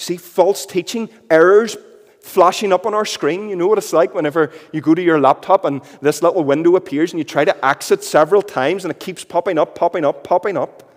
See 0.01 0.17
false 0.17 0.65
teaching, 0.65 1.09
errors 1.29 1.77
flashing 2.21 2.73
up 2.73 2.87
on 2.87 2.95
our 2.95 3.05
screen. 3.05 3.49
You 3.49 3.55
know 3.55 3.67
what 3.67 3.77
it's 3.77 3.93
like 3.93 4.15
whenever 4.15 4.51
you 4.73 4.81
go 4.81 4.95
to 4.95 5.01
your 5.01 5.19
laptop 5.19 5.63
and 5.63 5.79
this 6.01 6.23
little 6.23 6.43
window 6.43 6.75
appears 6.75 7.13
and 7.13 7.19
you 7.19 7.23
try 7.23 7.45
to 7.45 7.63
exit 7.63 8.03
several 8.03 8.41
times 8.41 8.83
and 8.83 8.91
it 8.91 8.99
keeps 8.99 9.23
popping 9.23 9.59
up, 9.59 9.75
popping 9.75 10.03
up, 10.03 10.23
popping 10.23 10.57
up. 10.57 10.91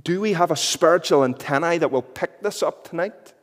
Do 0.00 0.20
we 0.20 0.34
have 0.34 0.52
a 0.52 0.56
spiritual 0.56 1.24
antennae 1.24 1.78
that 1.78 1.90
will 1.90 2.02
pick 2.02 2.40
this 2.40 2.62
up 2.62 2.88
tonight? 2.88 3.34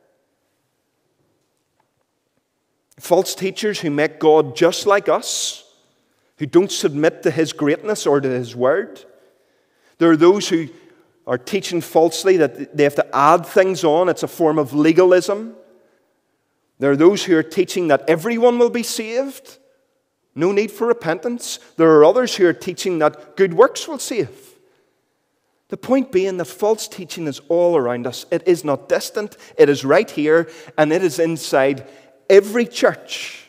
False 2.98 3.34
teachers 3.34 3.80
who 3.80 3.90
make 3.90 4.18
God 4.18 4.56
just 4.56 4.86
like 4.86 5.06
us, 5.10 5.70
who 6.38 6.46
don't 6.46 6.72
submit 6.72 7.24
to 7.24 7.30
his 7.30 7.52
greatness 7.52 8.06
or 8.06 8.22
to 8.22 8.28
his 8.30 8.56
word. 8.56 9.04
There 9.98 10.10
are 10.10 10.16
those 10.16 10.48
who 10.48 10.70
are 11.30 11.38
teaching 11.38 11.80
falsely 11.80 12.36
that 12.38 12.76
they 12.76 12.82
have 12.82 12.96
to 12.96 13.16
add 13.16 13.46
things 13.46 13.84
on. 13.84 14.08
It's 14.08 14.24
a 14.24 14.28
form 14.28 14.58
of 14.58 14.74
legalism. 14.74 15.54
There 16.80 16.90
are 16.90 16.96
those 16.96 17.24
who 17.24 17.36
are 17.36 17.42
teaching 17.44 17.86
that 17.86 18.02
everyone 18.08 18.58
will 18.58 18.68
be 18.68 18.82
saved, 18.82 19.58
no 20.34 20.50
need 20.50 20.72
for 20.72 20.88
repentance. 20.88 21.60
There 21.76 21.88
are 21.92 22.04
others 22.04 22.34
who 22.34 22.48
are 22.48 22.52
teaching 22.52 22.98
that 22.98 23.36
good 23.36 23.54
works 23.54 23.86
will 23.86 24.00
save. 24.00 24.56
The 25.68 25.76
point 25.76 26.10
being 26.10 26.36
that 26.38 26.46
false 26.46 26.88
teaching 26.88 27.28
is 27.28 27.40
all 27.48 27.76
around 27.76 28.08
us. 28.08 28.26
It 28.32 28.42
is 28.48 28.64
not 28.64 28.88
distant, 28.88 29.36
it 29.56 29.68
is 29.68 29.84
right 29.84 30.10
here, 30.10 30.50
and 30.76 30.92
it 30.92 31.04
is 31.04 31.20
inside 31.20 31.86
every 32.28 32.66
church. 32.66 33.48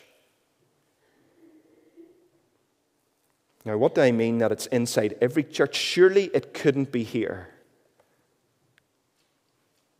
Now, 3.64 3.76
what 3.76 3.96
do 3.96 4.02
I 4.02 4.12
mean 4.12 4.38
that 4.38 4.52
it's 4.52 4.66
inside 4.66 5.16
every 5.20 5.42
church? 5.42 5.74
Surely 5.74 6.30
it 6.32 6.54
couldn't 6.54 6.92
be 6.92 7.02
here. 7.02 7.51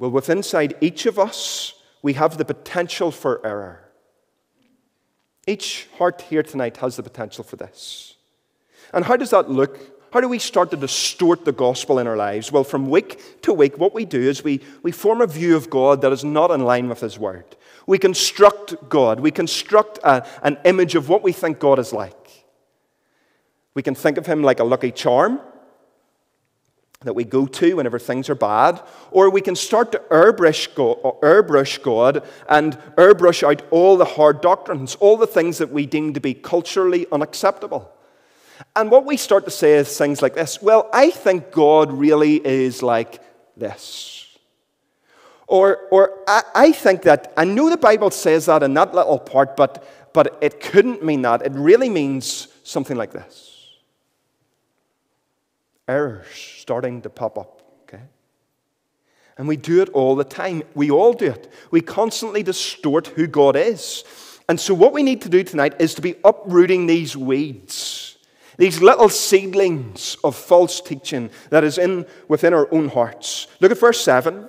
Well, 0.03 0.11
within 0.11 0.39
inside 0.39 0.75
each 0.81 1.07
of 1.07 1.17
us, 1.17 1.75
we 2.03 2.15
have 2.15 2.37
the 2.37 2.45
potential 2.45 3.13
for 3.13 3.41
error. 3.47 3.85
Each 5.47 5.87
heart 5.97 6.23
here 6.23 6.43
tonight 6.43 6.79
has 6.79 6.97
the 6.97 7.05
potential 7.05 7.45
for 7.45 7.55
this. 7.55 8.17
And 8.93 9.05
how 9.05 9.17
does 9.17 9.31
that 9.31 9.49
look? 9.49 9.79
How 10.13 10.21
do 10.21 10.27
we 10.27 10.41
start 10.41 10.73
to 10.73 10.77
distort 10.77 11.45
the 11.45 11.53
gospel 11.53 12.01
in 12.01 12.09
our 12.09 12.17
lives? 12.17 12.51
Well, 12.51 12.65
from 12.65 12.91
week 12.91 13.43
to 13.43 13.53
week, 13.53 13.79
what 13.79 13.95
we 13.95 14.05
do 14.05 14.21
is 14.21 14.43
we, 14.43 14.61
we 14.83 14.91
form 14.91 15.21
a 15.21 15.27
view 15.29 15.55
of 15.55 15.71
God 15.71 16.01
that 16.01 16.11
is 16.11 16.25
not 16.25 16.51
in 16.51 16.65
line 16.65 16.89
with 16.89 16.99
His 16.99 17.17
Word. 17.17 17.55
We 17.87 17.97
construct 17.97 18.75
God. 18.89 19.21
We 19.21 19.31
construct 19.31 20.01
a, 20.03 20.27
an 20.43 20.59
image 20.65 20.97
of 20.97 21.09
what 21.09 21.23
we 21.23 21.31
think 21.31 21.61
God 21.61 21.79
is 21.79 21.93
like. 21.93 22.45
We 23.75 23.85
can 23.85 23.95
think 23.95 24.19
of 24.19 24.27
Him 24.27 24.43
like 24.43 24.59
a 24.59 24.65
lucky 24.65 24.91
charm 24.91 25.41
that 27.05 27.15
we 27.15 27.25
go 27.25 27.47
to 27.47 27.75
whenever 27.75 27.99
things 27.99 28.29
are 28.29 28.35
bad, 28.35 28.81
or 29.11 29.31
we 29.31 29.41
can 29.41 29.57
start 29.57 29.93
to 29.93 29.99
airbrush 30.11 30.75
God, 30.75 30.99
airbrush 31.21 31.83
God 31.83 32.25
and 32.49 32.79
airbrush 32.97 33.43
out 33.43 33.63
all 33.71 33.97
the 33.97 34.05
hard 34.05 34.41
doctrines, 34.41 34.95
all 34.97 35.17
the 35.17 35.27
things 35.27 35.59
that 35.59 35.71
we 35.71 35.87
deem 35.87 36.15
to 36.15 36.21
be 36.21 36.35
culturally 36.35 37.07
unacceptable. 37.13 37.91
And 38.77 38.91
what 38.91 39.05
we 39.05 39.17
start 39.17 39.45
to 39.45 39.51
say 39.51 39.75
is 39.75 39.97
things 39.97 40.23
like 40.23 40.35
this 40.35 40.63
Well, 40.63 40.89
I 40.93 41.11
think 41.11 41.51
God 41.51 41.93
really 41.93 42.45
is 42.45 42.83
like 42.83 43.21
this. 43.57 44.27
Or, 45.47 45.81
or 45.91 46.19
I, 46.27 46.43
I 46.55 46.73
think 46.73 47.03
that, 47.03 47.33
I 47.37 47.45
know 47.45 47.69
the 47.69 47.77
Bible 47.77 48.11
says 48.11 48.47
that 48.47 48.63
in 48.63 48.73
that 48.75 48.95
little 48.95 49.19
part, 49.19 49.55
but, 49.55 49.85
but 50.15 50.39
it 50.41 50.61
couldn't 50.61 51.05
mean 51.05 51.23
that. 51.23 51.45
It 51.45 51.53
really 51.53 51.91
means 51.91 52.49
something 52.63 52.97
like 52.97 53.13
this 53.13 53.52
errors 55.93 56.27
starting 56.59 57.03
to 57.03 57.11
pop 57.11 57.39
up. 57.39 57.63
Okay? 57.83 58.03
And 59.37 59.47
we 59.47 59.57
do 59.57 59.83
it 59.83 59.89
all 59.91 60.17
the 60.17 60.25
time. 60.25 60.63
We 60.75 60.91
all 60.91 61.13
do 61.13 61.27
it. 61.27 61.53
We 61.71 61.81
constantly 61.81 62.43
distort 62.43 63.09
who 63.09 63.27
God 63.27 63.57
is. 63.57 64.05
And 64.49 64.59
so, 64.59 64.75
what 64.75 64.93
we 64.93 65.03
need 65.03 65.23
to 65.23 65.29
do 65.29 65.45
tonight 65.45 65.75
is 65.79 65.95
to 65.95 66.03
be 66.03 66.17
uprooting 66.25 66.87
these 66.87 67.17
weeds, 67.17 68.19
these 68.57 68.83
little 68.83 69.09
seedlings 69.09 70.17
of 70.25 70.35
false 70.35 70.81
teaching 70.81 71.31
that 71.51 71.65
is 71.65 71.79
in 71.79 72.07
within 72.29 72.53
our 72.53 72.73
own 72.73 72.89
hearts. 72.89 73.47
Look 73.61 73.71
at 73.71 73.79
verse 73.79 74.03
7. 74.03 74.49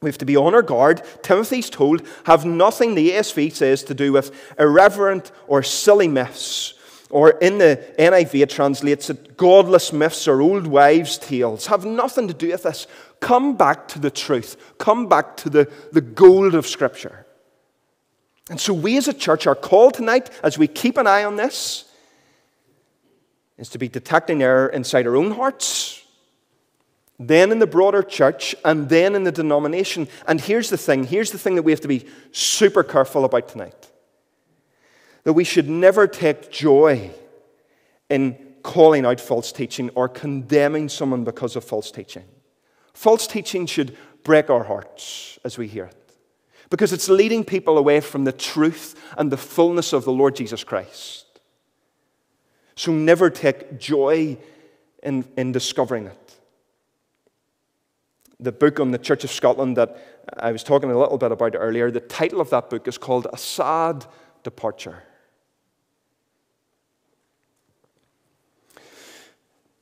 We 0.00 0.08
have 0.08 0.18
to 0.18 0.24
be 0.24 0.36
on 0.36 0.54
our 0.54 0.62
guard. 0.62 1.02
Timothy's 1.22 1.68
told, 1.68 2.06
have 2.24 2.44
nothing, 2.44 2.94
the 2.94 3.10
ESV 3.10 3.52
says, 3.52 3.82
to 3.84 3.94
do 3.94 4.12
with 4.12 4.30
irreverent 4.58 5.32
or 5.48 5.62
silly 5.62 6.06
myths. 6.06 6.74
Or 7.10 7.30
in 7.30 7.58
the 7.58 7.82
NIV, 7.98 8.42
it 8.42 8.50
translates 8.50 9.08
it, 9.08 9.36
godless 9.36 9.92
myths 9.92 10.28
or 10.28 10.42
old 10.42 10.66
wives' 10.66 11.16
tales. 11.16 11.66
Have 11.66 11.84
nothing 11.84 12.28
to 12.28 12.34
do 12.34 12.50
with 12.50 12.64
this. 12.64 12.86
Come 13.20 13.56
back 13.56 13.88
to 13.88 13.98
the 13.98 14.10
truth. 14.10 14.56
Come 14.78 15.08
back 15.08 15.36
to 15.38 15.50
the, 15.50 15.72
the 15.92 16.02
gold 16.02 16.54
of 16.54 16.66
Scripture. 16.66 17.26
And 18.50 18.60
so, 18.60 18.72
we 18.74 18.96
as 18.96 19.08
a 19.08 19.14
church 19.14 19.46
are 19.46 19.54
called 19.54 19.94
tonight, 19.94 20.30
as 20.42 20.58
we 20.58 20.66
keep 20.66 20.96
an 20.96 21.06
eye 21.06 21.24
on 21.24 21.36
this, 21.36 21.90
is 23.58 23.68
to 23.70 23.78
be 23.78 23.88
detecting 23.88 24.42
error 24.42 24.68
inside 24.68 25.06
our 25.06 25.16
own 25.16 25.32
hearts, 25.32 26.02
then 27.18 27.50
in 27.52 27.58
the 27.58 27.66
broader 27.66 28.02
church, 28.02 28.54
and 28.64 28.88
then 28.88 29.14
in 29.14 29.24
the 29.24 29.32
denomination. 29.32 30.08
And 30.26 30.40
here's 30.40 30.70
the 30.70 30.78
thing 30.78 31.04
here's 31.04 31.30
the 31.30 31.38
thing 31.38 31.56
that 31.56 31.62
we 31.62 31.72
have 31.72 31.80
to 31.80 31.88
be 31.88 32.06
super 32.32 32.82
careful 32.82 33.24
about 33.24 33.48
tonight 33.48 33.88
that 35.24 35.32
we 35.32 35.44
should 35.44 35.68
never 35.68 36.06
take 36.06 36.50
joy 36.50 37.10
in 38.08 38.36
calling 38.62 39.06
out 39.06 39.20
false 39.20 39.52
teaching 39.52 39.90
or 39.94 40.08
condemning 40.08 40.88
someone 40.88 41.24
because 41.24 41.56
of 41.56 41.64
false 41.64 41.90
teaching. 41.90 42.24
False 42.92 43.26
teaching 43.26 43.66
should 43.66 43.96
break 44.24 44.50
our 44.50 44.64
hearts 44.64 45.38
as 45.44 45.56
we 45.56 45.68
hear 45.68 45.84
it 45.84 45.98
because 46.70 46.92
it's 46.92 47.08
leading 47.08 47.44
people 47.44 47.78
away 47.78 48.00
from 48.00 48.24
the 48.24 48.32
truth 48.32 49.00
and 49.16 49.30
the 49.30 49.36
fullness 49.36 49.92
of 49.92 50.04
the 50.04 50.12
Lord 50.12 50.36
Jesus 50.36 50.64
Christ. 50.64 51.26
So 52.76 52.92
never 52.92 53.30
take 53.30 53.78
joy 53.78 54.38
in, 55.02 55.24
in 55.36 55.52
discovering 55.52 56.06
it. 56.06 56.34
The 58.40 58.52
book 58.52 58.78
on 58.78 58.92
the 58.92 58.98
Church 58.98 59.24
of 59.24 59.30
Scotland 59.30 59.76
that 59.76 60.24
I 60.36 60.52
was 60.52 60.62
talking 60.62 60.90
a 60.90 60.98
little 60.98 61.18
bit 61.18 61.32
about 61.32 61.56
earlier, 61.56 61.90
the 61.90 62.00
title 62.00 62.40
of 62.40 62.50
that 62.50 62.70
book 62.70 62.86
is 62.86 62.98
called 62.98 63.26
A 63.32 63.38
Sad 63.38 64.06
Departure. 64.44 65.02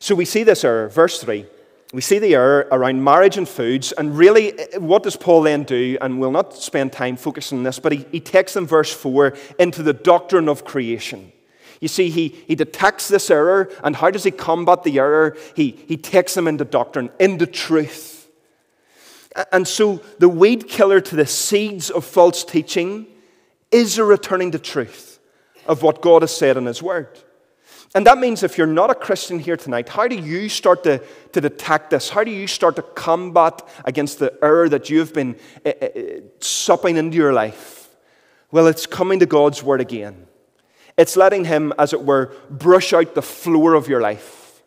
So 0.06 0.14
we 0.14 0.24
see 0.24 0.44
this 0.44 0.62
error, 0.62 0.88
verse 0.88 1.20
3 1.20 1.46
we 1.92 2.00
see 2.00 2.20
the 2.20 2.36
error 2.36 2.68
around 2.70 3.02
marriage 3.02 3.36
and 3.38 3.48
foods. 3.48 3.90
And 3.90 4.16
really, 4.16 4.56
eh, 4.56 4.66
eh, 4.74 4.78
what 4.78 5.02
does 5.02 5.16
Paul 5.16 5.42
then 5.42 5.64
do? 5.64 5.98
And 6.00 6.20
we'll 6.20 6.30
not 6.30 6.54
spend 6.54 6.92
time 6.92 7.16
focusing 7.16 7.58
on 7.58 7.64
this, 7.64 7.80
but 7.80 7.90
he, 7.90 8.06
he 8.12 8.20
takes 8.20 8.54
them, 8.54 8.68
verse 8.68 8.92
4, 8.92 9.36
into 9.58 9.82
the 9.82 9.92
doctrine 9.92 10.48
of 10.48 10.64
creation. 10.64 11.32
You 11.80 11.88
see, 11.88 12.10
he, 12.10 12.28
he 12.46 12.54
detects 12.54 13.08
this 13.08 13.30
error, 13.30 13.68
and 13.82 13.96
how 13.96 14.12
does 14.12 14.22
he 14.22 14.30
combat 14.30 14.84
the 14.84 14.96
error? 15.00 15.36
He, 15.56 15.70
he 15.88 15.96
takes 15.96 16.34
them 16.34 16.46
into 16.46 16.64
doctrine, 16.64 17.10
into 17.18 17.46
truth. 17.46 18.28
And 19.50 19.66
so, 19.66 20.02
the 20.20 20.28
weed 20.28 20.68
killer 20.68 21.00
to 21.00 21.16
the 21.16 21.26
seeds 21.26 21.90
of 21.90 22.04
false 22.04 22.44
teaching 22.44 23.08
is 23.72 23.98
a 23.98 24.04
returning 24.04 24.52
to 24.52 24.60
truth 24.60 25.18
of 25.66 25.82
what 25.82 26.00
God 26.00 26.22
has 26.22 26.36
said 26.36 26.56
in 26.56 26.66
His 26.66 26.80
Word. 26.80 27.08
And 27.94 28.06
that 28.06 28.18
means 28.18 28.42
if 28.42 28.58
you're 28.58 28.66
not 28.66 28.90
a 28.90 28.94
Christian 28.94 29.38
here 29.38 29.56
tonight, 29.56 29.88
how 29.88 30.08
do 30.08 30.16
you 30.16 30.48
start 30.48 30.84
to, 30.84 31.00
to 31.32 31.40
detect 31.40 31.90
this? 31.90 32.10
How 32.10 32.24
do 32.24 32.30
you 32.30 32.46
start 32.46 32.76
to 32.76 32.82
combat 32.82 33.66
against 33.84 34.18
the 34.18 34.36
error 34.42 34.68
that 34.68 34.90
you've 34.90 35.14
been 35.14 35.36
uh, 35.64 35.70
uh, 35.70 35.88
supping 36.40 36.96
into 36.96 37.16
your 37.16 37.32
life? 37.32 37.88
Well, 38.50 38.66
it's 38.66 38.86
coming 38.86 39.20
to 39.20 39.26
God's 39.26 39.62
Word 39.62 39.80
again. 39.80 40.26
It's 40.96 41.16
letting 41.16 41.44
Him, 41.44 41.72
as 41.78 41.92
it 41.92 42.02
were, 42.02 42.34
brush 42.50 42.92
out 42.92 43.14
the 43.14 43.22
floor 43.22 43.74
of 43.74 43.88
your 43.88 44.00
life 44.00 44.62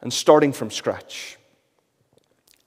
and 0.00 0.12
starting 0.12 0.52
from 0.52 0.70
scratch. 0.70 1.38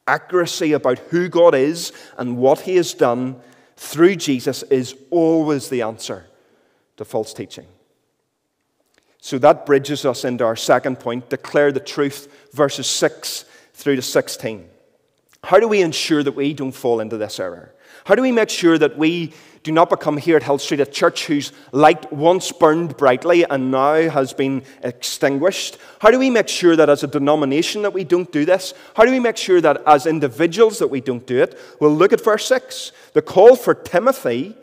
Accuracy 0.07 0.73
about 0.73 0.99
who 0.99 1.29
God 1.29 1.55
is 1.55 1.93
and 2.17 2.37
what 2.37 2.61
He 2.61 2.75
has 2.75 2.93
done 2.93 3.39
through 3.77 4.15
Jesus 4.17 4.63
is 4.63 4.95
always 5.09 5.69
the 5.69 5.81
answer 5.83 6.25
to 6.97 7.05
false 7.05 7.33
teaching. 7.33 7.65
So 9.21 9.37
that 9.37 9.67
bridges 9.67 10.03
us 10.03 10.25
into 10.25 10.43
our 10.43 10.55
second 10.55 10.99
point 10.99 11.29
declare 11.29 11.71
the 11.71 11.79
truth, 11.79 12.27
verses 12.53 12.87
6 12.87 13.45
through 13.73 13.95
to 13.95 14.01
16. 14.01 14.67
How 15.43 15.59
do 15.59 15.67
we 15.67 15.81
ensure 15.81 16.23
that 16.23 16.33
we 16.33 16.53
don't 16.53 16.71
fall 16.71 16.99
into 16.99 17.17
this 17.17 17.39
error? 17.39 17.73
How 18.05 18.15
do 18.15 18.23
we 18.23 18.31
make 18.31 18.49
sure 18.49 18.79
that 18.79 18.97
we 18.97 19.33
do 19.61 19.71
not 19.71 19.91
become 19.91 20.17
here 20.17 20.37
at 20.37 20.43
Hill 20.43 20.57
Street 20.57 20.79
a 20.79 20.87
church 20.87 21.27
whose 21.27 21.51
light 21.71 22.11
once 22.11 22.51
burned 22.51 22.97
brightly 22.97 23.43
and 23.43 23.69
now 23.69 24.09
has 24.09 24.33
been 24.33 24.63
extinguished? 24.81 25.77
How 25.99 26.09
do 26.09 26.17
we 26.17 26.31
make 26.31 26.47
sure 26.47 26.75
that 26.75 26.89
as 26.89 27.03
a 27.03 27.07
denomination 27.07 27.83
that 27.83 27.93
we 27.93 28.03
don't 28.03 28.31
do 28.31 28.43
this? 28.43 28.73
How 28.95 29.05
do 29.05 29.11
we 29.11 29.19
make 29.19 29.37
sure 29.37 29.61
that 29.61 29.83
as 29.85 30.07
individuals 30.07 30.79
that 30.79 30.87
we 30.87 30.99
don't 30.99 31.27
do 31.27 31.43
it? 31.43 31.59
Well, 31.79 31.93
look 31.93 32.11
at 32.11 32.23
verse 32.23 32.47
6. 32.47 32.91
The 33.13 33.21
call 33.21 33.55
for 33.55 33.75
Timothy, 33.75 34.55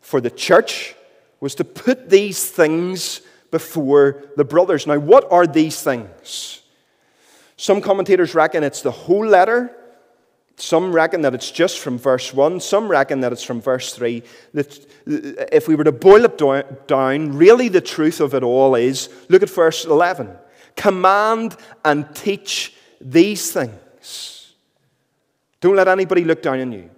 for 0.00 0.22
the 0.22 0.30
church, 0.30 0.94
was 1.40 1.54
to 1.56 1.64
put 1.64 2.08
these 2.08 2.50
things 2.50 3.20
before 3.52 4.24
the 4.36 4.44
brothers. 4.44 4.88
Now, 4.88 4.98
what 4.98 5.30
are 5.30 5.46
these 5.46 5.80
things? 5.80 6.62
Some 7.56 7.80
commentators 7.80 8.34
reckon 8.34 8.64
it's 8.64 8.82
the 8.82 8.90
whole 8.90 9.24
letter. 9.24 9.76
Some 10.56 10.92
reckon 10.92 11.22
that 11.22 11.34
it's 11.34 11.50
just 11.50 11.78
from 11.78 11.98
verse 11.98 12.34
1. 12.34 12.58
Some 12.60 12.88
reckon 12.88 13.20
that 13.20 13.30
it's 13.32 13.44
from 13.44 13.60
verse 13.60 13.94
3. 13.94 14.22
That 14.54 14.86
if 15.52 15.68
we 15.68 15.76
were 15.76 15.84
to 15.84 15.92
boil 15.92 16.24
it 16.24 16.88
down, 16.88 17.36
really 17.36 17.68
the 17.68 17.80
truth 17.80 18.20
of 18.20 18.34
it 18.34 18.42
all 18.42 18.74
is 18.74 19.08
look 19.28 19.42
at 19.42 19.50
verse 19.50 19.84
11. 19.84 20.30
Command 20.74 21.56
and 21.84 22.12
teach 22.14 22.74
these 23.00 23.52
things. 23.52 24.54
Don't 25.60 25.76
let 25.76 25.88
anybody 25.88 26.24
look 26.24 26.42
down 26.42 26.60
on 26.60 26.72
you. 26.72 26.90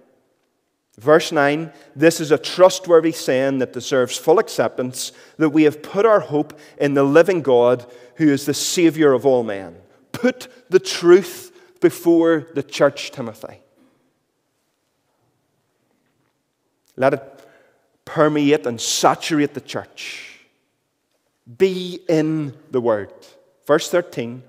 Verse 0.97 1.31
9 1.31 1.71
This 1.95 2.19
is 2.19 2.31
a 2.31 2.37
trustworthy 2.37 3.11
saying 3.11 3.59
that 3.59 3.73
deserves 3.73 4.17
full 4.17 4.39
acceptance 4.39 5.11
that 5.37 5.49
we 5.49 5.63
have 5.63 5.83
put 5.83 6.05
our 6.05 6.21
hope 6.21 6.57
in 6.77 6.93
the 6.93 7.03
living 7.03 7.41
God 7.41 7.85
who 8.15 8.29
is 8.29 8.45
the 8.45 8.53
Savior 8.53 9.11
of 9.13 9.25
all 9.25 9.43
men. 9.43 9.75
Put 10.11 10.47
the 10.69 10.79
truth 10.79 11.51
before 11.81 12.47
the 12.53 12.63
church, 12.63 13.11
Timothy. 13.11 13.59
Let 16.95 17.13
it 17.13 17.47
permeate 18.05 18.65
and 18.65 18.79
saturate 18.79 19.53
the 19.53 19.61
church. 19.61 20.39
Be 21.57 21.99
in 22.07 22.53
the 22.71 22.79
Word. 22.79 23.11
Verse 23.67 23.89
13 23.89 24.43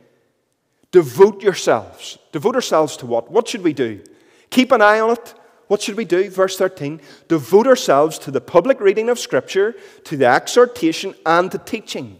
Devote 0.92 1.42
yourselves. 1.42 2.16
Devote 2.30 2.54
ourselves 2.54 2.96
to 2.98 3.06
what? 3.06 3.30
What 3.30 3.48
should 3.48 3.62
we 3.62 3.72
do? 3.72 4.02
Keep 4.50 4.70
an 4.70 4.80
eye 4.80 5.00
on 5.00 5.10
it 5.10 5.34
what 5.68 5.82
should 5.82 5.96
we 5.96 6.04
do? 6.04 6.30
Verse 6.30 6.56
13 6.56 7.00
devote 7.28 7.66
ourselves 7.66 8.18
to 8.20 8.30
the 8.30 8.40
public 8.40 8.80
reading 8.80 9.08
of 9.08 9.18
Scripture, 9.18 9.74
to 10.04 10.16
the 10.16 10.26
exhortation, 10.26 11.14
and 11.24 11.50
to 11.50 11.58
teaching. 11.58 12.18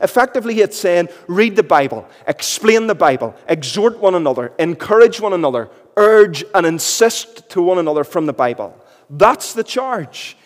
Effectively, 0.00 0.60
it's 0.60 0.78
saying 0.78 1.08
read 1.26 1.56
the 1.56 1.62
Bible, 1.62 2.08
explain 2.26 2.86
the 2.86 2.94
Bible, 2.94 3.34
exhort 3.48 3.98
one 3.98 4.14
another, 4.14 4.52
encourage 4.58 5.20
one 5.20 5.32
another, 5.32 5.68
urge 5.96 6.44
and 6.54 6.66
insist 6.66 7.48
to 7.50 7.62
one 7.62 7.78
another 7.78 8.04
from 8.04 8.26
the 8.26 8.32
Bible. 8.32 8.76
That's 9.08 9.52
the 9.52 9.64
charge. 9.64 10.36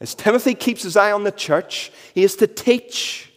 As 0.00 0.14
Timothy 0.14 0.54
keeps 0.54 0.82
his 0.82 0.96
eye 0.96 1.12
on 1.12 1.24
the 1.24 1.32
church, 1.32 1.92
he 2.14 2.24
is 2.24 2.36
to 2.36 2.46
teach. 2.46 3.32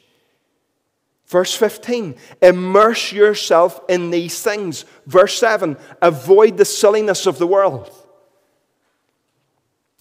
Verse 1.28 1.56
15, 1.56 2.15
immerse 2.41 3.12
yourself 3.12 3.82
in 3.89 4.12
these 4.12 4.41
things. 4.41 4.86
Verse 5.08 5.38
7, 5.39 5.75
avoid 6.01 6.58
the 6.58 6.65
silliness 6.65 7.25
of 7.25 7.39
the 7.39 7.47
world. 7.47 7.91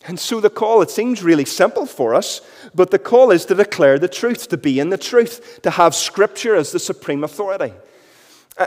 And 0.07 0.21
so 0.21 0.41
the 0.41 0.51
call, 0.51 0.83
it 0.83 0.91
seems 0.91 1.23
really 1.23 1.47
simple 1.47 1.87
for 1.87 2.15
us, 2.15 2.43
but 2.75 2.91
the 2.91 2.99
call 2.99 3.31
is 3.31 3.47
to 3.47 3.55
declare 3.55 3.99
the 3.99 4.09
truth, 4.09 4.49
to 4.49 4.57
be 4.59 4.79
in 4.79 4.91
the 4.91 4.99
truth, 4.99 5.61
to 5.63 5.71
have 5.71 5.95
Scripture 5.95 6.55
as 6.55 6.73
the 6.73 6.79
supreme 6.79 7.25
authority. 7.25 7.73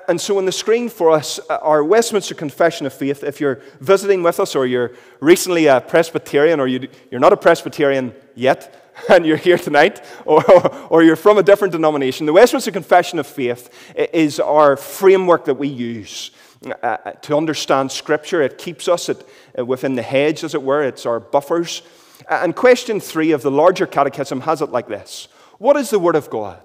And 0.10 0.19
so 0.19 0.38
on 0.38 0.45
the 0.45 0.52
screen 0.52 0.89
for 0.89 1.12
us, 1.12 1.39
uh, 1.50 1.60
our 1.62 1.82
Westminster 1.82 2.36
Confession 2.36 2.86
of 2.86 2.91
Faith, 2.93 3.23
if 3.23 3.39
you're 3.39 3.62
visiting 3.80 4.21
with 4.21 4.38
us 4.39 4.54
or 4.54 4.65
you're 4.65 4.91
recently 5.21 5.67
a 5.67 5.80
Presbyterian 5.80 6.60
or 6.60 6.67
you, 6.67 6.89
are 7.13 7.19
not 7.19 7.32
a 7.32 7.38
Presbyterian 7.38 8.13
yet 8.36 8.91
and 9.10 9.26
you're 9.26 9.38
here 9.38 9.58
tonight 9.58 10.04
or, 10.26 10.43
or 10.88 11.04
you're 11.04 11.15
from 11.15 11.38
a 11.38 11.43
different 11.43 11.71
denomination, 11.71 12.26
the 12.26 12.34
Westminster 12.34 12.71
Confession 12.71 13.17
of 13.17 13.28
Faith 13.28 13.69
is 13.95 14.41
our 14.41 14.76
framework 14.76 15.45
that 15.45 15.56
we 15.56 15.69
use 15.69 16.32
uh, 16.65 16.74
uh, 16.82 17.12
to 17.12 17.38
understand 17.38 17.91
Scripture. 17.91 18.41
It 18.41 18.58
keeps 18.58 18.88
us 18.88 19.10
at, 19.10 19.24
uh, 19.58 19.65
within 19.65 19.96
the 19.96 20.02
hedge, 20.02 20.43
as 20.43 20.56
it 20.56 20.63
were, 20.63 20.84
it's 20.84 21.06
our 21.06 21.20
buffers. 21.20 21.82
Uh, 22.30 22.39
and 22.43 22.56
question 22.56 23.00
three 23.00 23.32
of 23.32 23.41
the 23.41 23.52
larger 23.52 23.86
catechism 23.86 24.41
has 24.41 24.62
it 24.62 24.70
like 24.72 24.88
this 24.88 25.28
What 25.60 25.78
is 25.78 25.89
the 25.89 26.00
Word 26.00 26.15
of 26.15 26.30
God? 26.30 26.62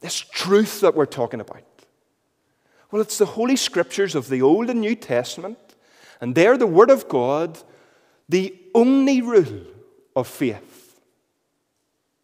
This 0.00 0.18
truth 0.18 0.80
that 0.80 0.94
we're 0.94 1.06
talking 1.06 1.40
about. 1.40 1.62
Well, 2.90 3.02
it's 3.02 3.18
the 3.18 3.26
Holy 3.26 3.56
Scriptures 3.56 4.14
of 4.14 4.28
the 4.28 4.42
Old 4.42 4.70
and 4.70 4.80
New 4.80 4.94
Testament, 4.94 5.58
and 6.20 6.34
they're 6.34 6.58
the 6.58 6.66
Word 6.66 6.90
of 6.90 7.08
God, 7.08 7.58
the 8.28 8.56
only 8.74 9.22
rule 9.22 9.64
of 10.14 10.26
faith 10.26 11.00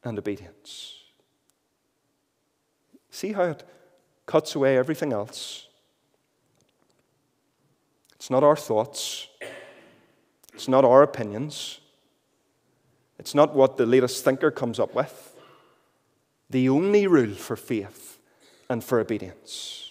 and 0.04 0.18
obedience. 0.18 0.98
See 3.10 3.32
how 3.32 3.44
it 3.44 3.64
cuts 4.26 4.54
away 4.54 4.76
everything 4.76 5.12
else? 5.12 5.68
It's 8.22 8.30
not 8.30 8.44
our 8.44 8.54
thoughts, 8.54 9.26
it's 10.54 10.68
not 10.68 10.84
our 10.84 11.02
opinions, 11.02 11.80
it's 13.18 13.34
not 13.34 13.52
what 13.52 13.78
the 13.78 13.84
latest 13.84 14.24
thinker 14.24 14.52
comes 14.52 14.78
up 14.78 14.94
with. 14.94 15.36
The 16.48 16.68
only 16.68 17.08
rule 17.08 17.34
for 17.34 17.56
faith 17.56 18.20
and 18.68 18.84
for 18.84 19.00
obedience. 19.00 19.90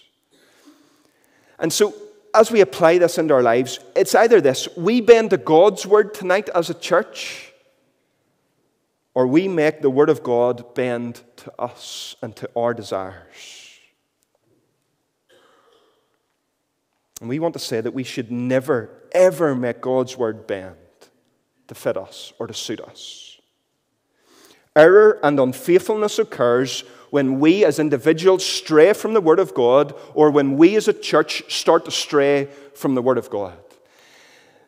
And 1.58 1.70
so, 1.70 1.92
as 2.32 2.50
we 2.50 2.62
apply 2.62 2.96
this 2.96 3.18
into 3.18 3.34
our 3.34 3.42
lives, 3.42 3.80
it's 3.94 4.14
either 4.14 4.40
this 4.40 4.66
we 4.78 5.02
bend 5.02 5.28
to 5.28 5.36
God's 5.36 5.84
word 5.84 6.14
tonight 6.14 6.48
as 6.54 6.70
a 6.70 6.74
church, 6.74 7.52
or 9.12 9.26
we 9.26 9.46
make 9.46 9.82
the 9.82 9.90
word 9.90 10.08
of 10.08 10.22
God 10.22 10.74
bend 10.74 11.20
to 11.36 11.52
us 11.58 12.16
and 12.22 12.34
to 12.36 12.48
our 12.56 12.72
desires. 12.72 13.71
And 17.22 17.28
we 17.28 17.38
want 17.38 17.52
to 17.54 17.60
say 17.60 17.80
that 17.80 17.94
we 17.94 18.02
should 18.02 18.32
never, 18.32 18.90
ever 19.12 19.54
make 19.54 19.80
God's 19.80 20.18
word 20.18 20.48
bend 20.48 20.74
to 21.68 21.74
fit 21.76 21.96
us 21.96 22.32
or 22.40 22.48
to 22.48 22.52
suit 22.52 22.80
us. 22.80 23.38
Error 24.74 25.20
and 25.22 25.38
unfaithfulness 25.38 26.18
occurs 26.18 26.80
when 27.10 27.38
we 27.38 27.64
as 27.64 27.78
individuals 27.78 28.44
stray 28.44 28.92
from 28.92 29.14
the 29.14 29.20
Word 29.20 29.38
of 29.38 29.54
God 29.54 29.94
or 30.14 30.32
when 30.32 30.56
we 30.56 30.74
as 30.74 30.88
a 30.88 30.92
church 30.92 31.44
start 31.48 31.84
to 31.84 31.92
stray 31.92 32.48
from 32.74 32.96
the 32.96 33.02
Word 33.02 33.18
of 33.18 33.30
God. 33.30 33.56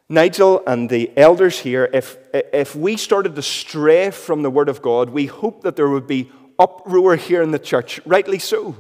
Nigel 0.09 0.63
and 0.65 0.89
the 0.89 1.11
elders 1.19 1.59
here, 1.59 1.91
if, 1.93 2.17
if 2.33 2.77
we 2.77 2.97
started 2.97 3.35
to 3.35 3.43
stray 3.43 4.13
from 4.13 4.43
the 4.43 4.51
Word 4.51 4.69
of 4.69 4.81
God, 4.81 5.11
we 5.11 5.27
hope 5.27 5.63
that 5.63 5.75
there 5.75 5.89
would 5.89 6.07
be 6.07 6.31
uproar 6.57 7.17
here 7.17 7.43
in 7.43 7.51
the 7.51 7.59
church, 7.59 8.01
rightly 8.07 8.39
so. 8.39 8.77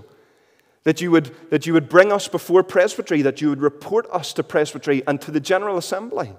That 0.84 1.00
you, 1.00 1.10
would, 1.10 1.34
that 1.50 1.66
you 1.66 1.72
would 1.72 1.88
bring 1.88 2.12
us 2.12 2.28
before 2.28 2.62
presbytery, 2.62 3.22
that 3.22 3.40
you 3.40 3.48
would 3.48 3.62
report 3.62 4.06
us 4.12 4.32
to 4.34 4.42
presbytery 4.42 5.02
and 5.06 5.20
to 5.22 5.30
the 5.30 5.40
General 5.40 5.78
Assembly. 5.78 6.32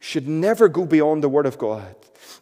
Should 0.00 0.26
never 0.26 0.68
go 0.68 0.84
beyond 0.84 1.22
the 1.22 1.28
Word 1.28 1.46
of 1.46 1.58
God. 1.58 1.94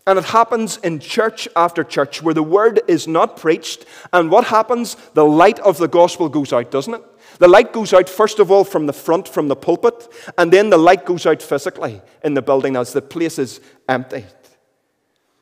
And 0.07 0.19
it 0.19 0.25
happens 0.27 0.79
in 0.79 1.01
church 1.01 1.47
after 1.55 1.85
church 1.85 2.23
where 2.23 2.33
the 2.33 2.43
Word 2.43 2.81
is 2.89 3.07
not 3.07 3.37
preached. 3.37 3.85
And 4.13 4.31
what 4.31 4.45
happens? 4.45 4.97
The 5.13 5.25
light 5.25 5.59
of 5.61 5.77
the 5.77 5.89
gospel 5.89 6.29
goes 6.29 6.53
out, 6.53 6.71
doesn't 6.71 6.95
it? 6.95 7.03
The 7.39 7.49
light 7.49 7.73
goes 7.73 7.93
out, 7.93 8.09
first 8.09 8.39
of 8.39 8.51
all, 8.51 8.65
from 8.65 8.87
the 8.87 8.93
front, 8.93 9.29
from 9.29 9.49
the 9.49 9.57
pulpit, 9.57 10.09
and 10.37 10.53
then 10.53 10.71
the 10.71 10.79
light 10.79 11.05
goes 11.05 11.27
out 11.27 11.43
physically 11.43 12.01
in 12.25 12.35
the 12.35 12.43
building 12.43 12.77
as 12.77 12.93
the 12.93 13.03
place 13.03 13.39
is 13.39 13.61
emptied. 13.89 14.25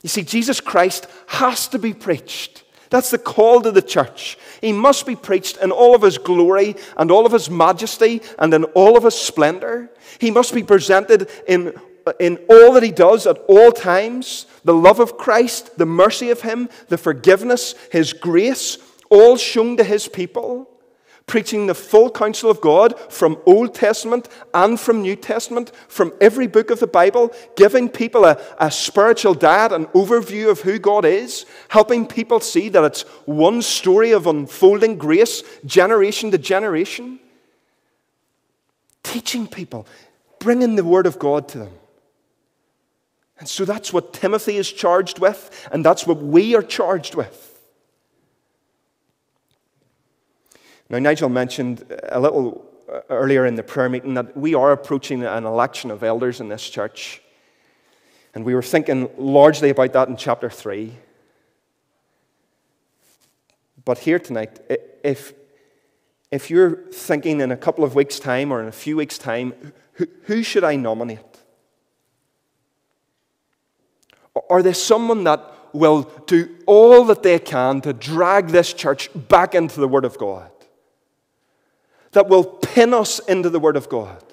You 0.02 0.08
see, 0.08 0.22
Jesus 0.22 0.60
Christ 0.60 1.06
has 1.26 1.68
to 1.68 1.78
be 1.78 1.94
preached. 1.94 2.64
That's 2.90 3.10
the 3.10 3.18
call 3.18 3.60
to 3.62 3.72
the 3.72 3.82
church. 3.82 4.38
He 4.60 4.72
must 4.72 5.06
be 5.06 5.16
preached 5.16 5.58
in 5.58 5.70
all 5.70 5.94
of 5.94 6.02
his 6.02 6.18
glory 6.18 6.76
and 6.96 7.10
all 7.10 7.26
of 7.26 7.32
his 7.32 7.50
majesty 7.50 8.22
and 8.38 8.52
in 8.54 8.64
all 8.64 8.96
of 8.96 9.04
his 9.04 9.14
splendor. 9.14 9.90
He 10.18 10.30
must 10.30 10.54
be 10.54 10.62
presented 10.62 11.28
in, 11.46 11.74
in 12.20 12.38
all 12.48 12.72
that 12.74 12.82
he 12.82 12.92
does 12.92 13.26
at 13.26 13.38
all 13.48 13.72
times 13.72 14.46
the 14.64 14.74
love 14.74 15.00
of 15.00 15.18
Christ, 15.18 15.78
the 15.78 15.86
mercy 15.86 16.30
of 16.30 16.42
him, 16.42 16.68
the 16.88 16.98
forgiveness, 16.98 17.74
his 17.90 18.12
grace, 18.12 18.78
all 19.10 19.36
shown 19.36 19.76
to 19.76 19.84
his 19.84 20.08
people 20.08 20.68
preaching 21.26 21.66
the 21.66 21.74
full 21.74 22.08
counsel 22.08 22.50
of 22.50 22.60
God 22.60 22.98
from 23.12 23.40
Old 23.46 23.74
Testament 23.74 24.28
and 24.54 24.78
from 24.78 25.02
New 25.02 25.16
Testament, 25.16 25.72
from 25.88 26.12
every 26.20 26.46
book 26.46 26.70
of 26.70 26.78
the 26.78 26.86
Bible, 26.86 27.34
giving 27.56 27.88
people 27.88 28.24
a, 28.24 28.40
a 28.58 28.70
spiritual 28.70 29.34
diet, 29.34 29.72
an 29.72 29.86
overview 29.86 30.48
of 30.48 30.60
who 30.60 30.78
God 30.78 31.04
is, 31.04 31.44
helping 31.68 32.06
people 32.06 32.38
see 32.38 32.68
that 32.68 32.84
it's 32.84 33.02
one 33.26 33.60
story 33.60 34.12
of 34.12 34.26
unfolding 34.26 34.96
grace, 34.96 35.42
generation 35.64 36.30
to 36.30 36.38
generation. 36.38 37.18
Teaching 39.02 39.48
people, 39.48 39.86
bringing 40.38 40.76
the 40.76 40.84
Word 40.84 41.06
of 41.06 41.18
God 41.18 41.48
to 41.48 41.58
them. 41.58 41.72
And 43.38 43.48
so 43.48 43.64
that's 43.64 43.92
what 43.92 44.12
Timothy 44.12 44.56
is 44.56 44.70
charged 44.72 45.18
with, 45.18 45.68
and 45.70 45.84
that's 45.84 46.06
what 46.06 46.22
we 46.22 46.54
are 46.54 46.62
charged 46.62 47.14
with. 47.14 47.45
Now, 50.88 50.98
Nigel 50.98 51.28
mentioned 51.28 51.84
a 52.04 52.20
little 52.20 52.64
uh, 52.88 53.00
earlier 53.10 53.46
in 53.46 53.56
the 53.56 53.62
prayer 53.64 53.88
meeting 53.88 54.14
that 54.14 54.36
we 54.36 54.54
are 54.54 54.70
approaching 54.70 55.24
an 55.24 55.44
election 55.44 55.90
of 55.90 56.04
elders 56.04 56.40
in 56.40 56.48
this 56.48 56.68
church. 56.68 57.20
And 58.34 58.44
we 58.44 58.54
were 58.54 58.62
thinking 58.62 59.10
largely 59.18 59.70
about 59.70 59.92
that 59.94 60.08
in 60.08 60.16
chapter 60.16 60.48
3. 60.48 60.92
But 63.84 63.98
here 63.98 64.18
tonight, 64.20 64.60
if, 65.02 65.32
if 66.30 66.50
you're 66.50 66.76
thinking 66.92 67.40
in 67.40 67.50
a 67.50 67.56
couple 67.56 67.82
of 67.82 67.94
weeks' 67.94 68.20
time 68.20 68.52
or 68.52 68.60
in 68.60 68.68
a 68.68 68.72
few 68.72 68.96
weeks' 68.96 69.18
time, 69.18 69.72
who, 69.92 70.06
who 70.22 70.42
should 70.42 70.64
I 70.64 70.76
nominate? 70.76 71.20
Are 74.50 74.62
there 74.62 74.74
someone 74.74 75.24
that 75.24 75.52
will 75.72 76.02
do 76.26 76.56
all 76.66 77.04
that 77.06 77.22
they 77.22 77.38
can 77.38 77.80
to 77.80 77.92
drag 77.92 78.48
this 78.48 78.72
church 78.72 79.08
back 79.14 79.54
into 79.54 79.80
the 79.80 79.88
Word 79.88 80.04
of 80.04 80.18
God? 80.18 80.50
That 82.16 82.30
will 82.30 82.44
pin 82.44 82.94
us 82.94 83.18
into 83.18 83.50
the 83.50 83.60
Word 83.60 83.76
of 83.76 83.90
God, 83.90 84.24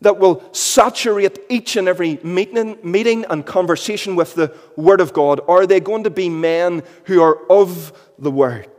that 0.00 0.16
will 0.16 0.42
saturate 0.54 1.38
each 1.50 1.76
and 1.76 1.88
every 1.88 2.18
meeting, 2.22 2.78
meeting 2.82 3.26
and 3.28 3.44
conversation 3.44 4.16
with 4.16 4.34
the 4.34 4.56
Word 4.76 5.02
of 5.02 5.12
God? 5.12 5.42
Are 5.46 5.66
they 5.66 5.78
going 5.78 6.04
to 6.04 6.10
be 6.10 6.30
men 6.30 6.82
who 7.04 7.20
are 7.20 7.36
of 7.52 7.92
the 8.18 8.30
Word? 8.30 8.70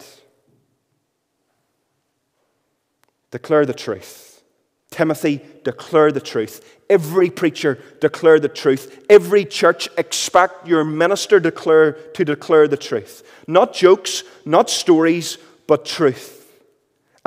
Declare 3.30 3.68
the 3.68 3.76
truth. 3.76 4.42
Timothy, 4.90 5.40
declare 5.64 6.12
the 6.12 6.20
truth. 6.20 6.80
Every 6.90 7.30
preacher 7.30 7.78
declare 8.02 8.40
the 8.40 8.50
truth. 8.50 9.06
Every 9.12 9.46
church 9.46 9.90
expect 9.96 10.68
your 10.68 10.84
minister 10.84 11.40
declare 11.40 11.92
to 11.92 12.26
declare 12.26 12.68
the 12.68 12.78
truth. 12.78 13.22
Not 13.46 13.76
jokes, 13.76 14.24
not 14.44 14.72
stories, 14.72 15.38
but 15.68 15.86
truth. 15.86 16.37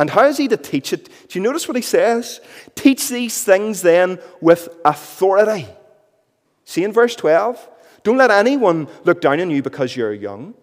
And 0.01 0.09
how 0.09 0.25
is 0.25 0.39
he 0.39 0.49
to 0.49 0.57
teach 0.57 0.95
it? 0.95 1.11
Do 1.29 1.39
you 1.39 1.43
notice 1.43 1.69
what 1.69 1.77
he 1.77 1.83
says? 1.83 2.41
Teach 2.75 3.11
these 3.11 3.45
things 3.45 3.83
then 3.83 4.19
with 4.41 4.71
authority. 4.83 5.67
See 6.65 6.85
in 6.85 6.91
verse 6.91 7.15
12? 7.17 7.69
Don't 8.03 8.17
let 8.17 8.31
anyone 8.31 8.89
look 9.05 9.21
down 9.21 9.41
on 9.41 9.51
you 9.51 9.63
because 9.63 9.95
you're 9.95 10.15
young. 10.15 10.55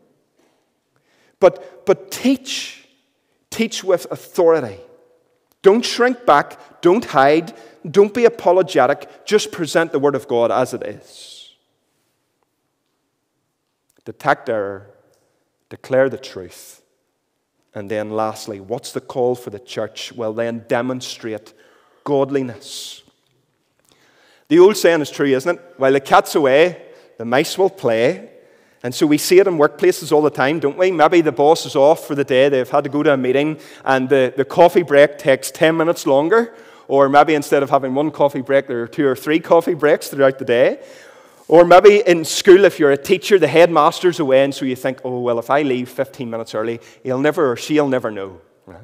But, 1.39 1.85
but 1.85 2.09
teach. 2.09 2.87
Teach 3.51 3.83
with 3.83 4.07
authority. 4.09 4.79
Don't 5.61 5.85
shrink 5.85 6.25
back. 6.25 6.81
Don't 6.81 7.05
hide. 7.05 7.53
Don't 7.87 8.15
be 8.15 8.25
apologetic. 8.25 9.23
Just 9.23 9.51
present 9.51 9.91
the 9.91 9.99
Word 9.99 10.15
of 10.15 10.27
God 10.27 10.51
as 10.51 10.73
it 10.73 10.81
is. 10.81 11.53
Detect 14.03 14.49
error. 14.49 14.89
Declare 15.69 16.09
the 16.09 16.17
truth 16.17 16.81
and 17.77 17.91
then, 17.91 18.09
lastly, 18.09 18.59
what's 18.59 18.91
the 18.91 18.99
call 18.99 19.35
for 19.35 19.51
the 19.51 19.59
church? 19.59 20.11
Well, 20.11 20.33
then 20.33 20.65
demonstrate 20.67 21.53
godliness. 22.03 23.03
The 24.47 24.57
old 24.57 24.77
saying 24.77 25.01
is 25.01 25.11
true, 25.11 25.27
isn't 25.27 25.59
it? 25.59 25.73
While 25.77 25.91
the 25.93 25.99
cat's 25.99 26.33
away, 26.33 26.81
the 27.19 27.25
mice 27.25 27.55
will 27.55 27.69
play. 27.69 28.31
And 28.81 28.95
so 28.95 29.05
we 29.05 29.19
see 29.19 29.37
it 29.37 29.45
in 29.45 29.59
workplaces 29.59 30.11
all 30.11 30.23
the 30.23 30.31
time, 30.31 30.59
don't 30.59 30.75
we? 30.75 30.89
Maybe 30.89 31.21
the 31.21 31.31
boss 31.31 31.67
is 31.67 31.75
off 31.75 32.07
for 32.07 32.15
the 32.15 32.23
day, 32.23 32.49
they've 32.49 32.67
had 32.67 32.83
to 32.85 32.89
go 32.89 33.03
to 33.03 33.13
a 33.13 33.17
meeting, 33.17 33.59
and 33.85 34.09
the, 34.09 34.33
the 34.35 34.45
coffee 34.45 34.81
break 34.81 35.19
takes 35.19 35.51
10 35.51 35.77
minutes 35.77 36.07
longer. 36.07 36.55
Or 36.87 37.09
maybe 37.09 37.35
instead 37.35 37.61
of 37.61 37.69
having 37.69 37.93
one 37.93 38.09
coffee 38.09 38.41
break, 38.41 38.65
there 38.65 38.81
are 38.81 38.87
two 38.87 39.05
or 39.05 39.15
three 39.15 39.39
coffee 39.39 39.75
breaks 39.75 40.07
throughout 40.07 40.39
the 40.39 40.45
day. 40.45 40.79
Or 41.47 41.63
maybe 41.63 42.03
in 42.05 42.25
school, 42.25 42.65
if 42.65 42.77
you're 42.77 42.91
a 42.91 42.97
teacher, 42.97 43.39
the 43.39 43.47
headmaster's 43.47 44.19
away, 44.19 44.43
and 44.43 44.53
so 44.53 44.65
you 44.65 44.75
think, 44.75 44.99
oh, 45.05 45.21
well, 45.21 45.39
if 45.39 45.49
I 45.49 45.61
leave 45.61 45.87
15 45.87 46.29
minutes 46.29 46.53
early, 46.53 46.81
he'll 47.03 47.19
never 47.19 47.51
or 47.51 47.55
she'll 47.55 47.87
never 47.87 48.11
know. 48.11 48.41
Right? 48.65 48.81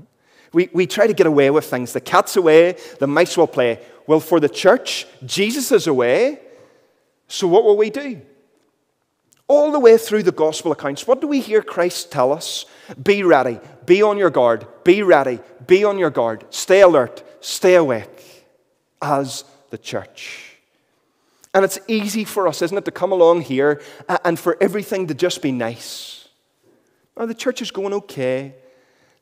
We, 0.53 0.69
we 0.71 0.87
try 0.87 1.07
to 1.07 1.13
get 1.13 1.27
away 1.27 1.49
with 1.49 1.65
things. 1.65 1.91
The 1.91 1.99
cat's 1.99 2.37
away, 2.37 2.77
the 2.99 3.07
mice 3.07 3.35
will 3.35 3.47
play. 3.47 3.79
Well, 4.07 4.21
for 4.21 4.39
the 4.39 4.47
church, 4.47 5.07
Jesus 5.25 5.71
is 5.71 5.87
away, 5.87 6.39
so 7.27 7.47
what 7.47 7.63
will 7.65 7.77
we 7.77 7.89
do? 7.89 8.21
All 9.47 9.71
the 9.71 9.79
way 9.79 9.97
through 9.97 10.23
the 10.23 10.31
gospel 10.31 10.71
accounts, 10.71 11.05
what 11.05 11.19
do 11.19 11.27
we 11.27 11.41
hear 11.41 11.61
Christ 11.61 12.11
tell 12.11 12.31
us? 12.31 12.65
Be 13.01 13.23
ready, 13.23 13.59
be 13.85 14.01
on 14.01 14.17
your 14.17 14.29
guard, 14.29 14.65
be 14.85 15.03
ready, 15.03 15.39
be 15.67 15.83
on 15.83 15.97
your 15.97 16.11
guard, 16.11 16.45
stay 16.49 16.81
alert, 16.81 17.23
stay 17.41 17.75
awake 17.75 18.45
as 19.01 19.43
the 19.69 19.77
church. 19.77 20.42
And 21.53 21.63
it's 21.63 21.79
easy 21.87 22.23
for 22.23 22.47
us, 22.47 22.61
isn't 22.61 22.77
it, 22.77 22.85
to 22.85 22.91
come 22.91 23.11
along 23.11 23.41
here 23.41 23.81
uh, 24.09 24.17
and 24.25 24.39
for 24.39 24.57
everything 24.59 25.07
to 25.07 25.13
just 25.13 25.41
be 25.41 25.51
nice. 25.51 26.27
Now, 27.15 27.27
the 27.27 27.35
church 27.35 27.61
is 27.61 27.69
going 27.69 27.93
okay. 27.93 28.55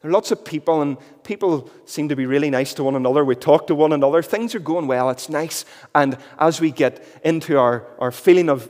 There 0.02 0.10
are 0.10 0.14
lots 0.14 0.32
of 0.32 0.44
people, 0.44 0.82
and 0.82 0.98
people 1.24 1.70
seem 1.86 2.10
to 2.10 2.16
be 2.16 2.26
really 2.26 2.50
nice 2.50 2.74
to 2.76 2.84
one 2.84 2.96
another. 2.96 3.24
We 3.24 3.36
talk 3.36 3.68
to 3.68 3.76
one 3.76 3.94
another. 3.94 4.24
Things 4.24 4.56
are 4.56 4.60
going 4.60 4.88
well. 4.88 5.10
It's 5.10 5.30
nice. 5.30 5.66
And 5.94 6.18
as 6.40 6.60
we 6.62 6.72
get 6.72 7.06
into 7.24 7.58
our, 7.58 7.86
our 8.00 8.12
feeling 8.12 8.50
of 8.50 8.70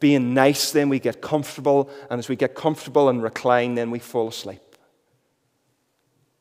being 0.00 0.34
nice, 0.34 0.72
then 0.72 0.88
we 0.88 0.98
get 0.98 1.20
comfortable, 1.20 1.88
and 2.10 2.18
as 2.18 2.28
we 2.28 2.34
get 2.34 2.56
comfortable 2.56 3.08
and 3.08 3.22
recline, 3.22 3.76
then 3.76 3.90
we 3.90 4.00
fall 4.00 4.28
asleep. 4.28 4.60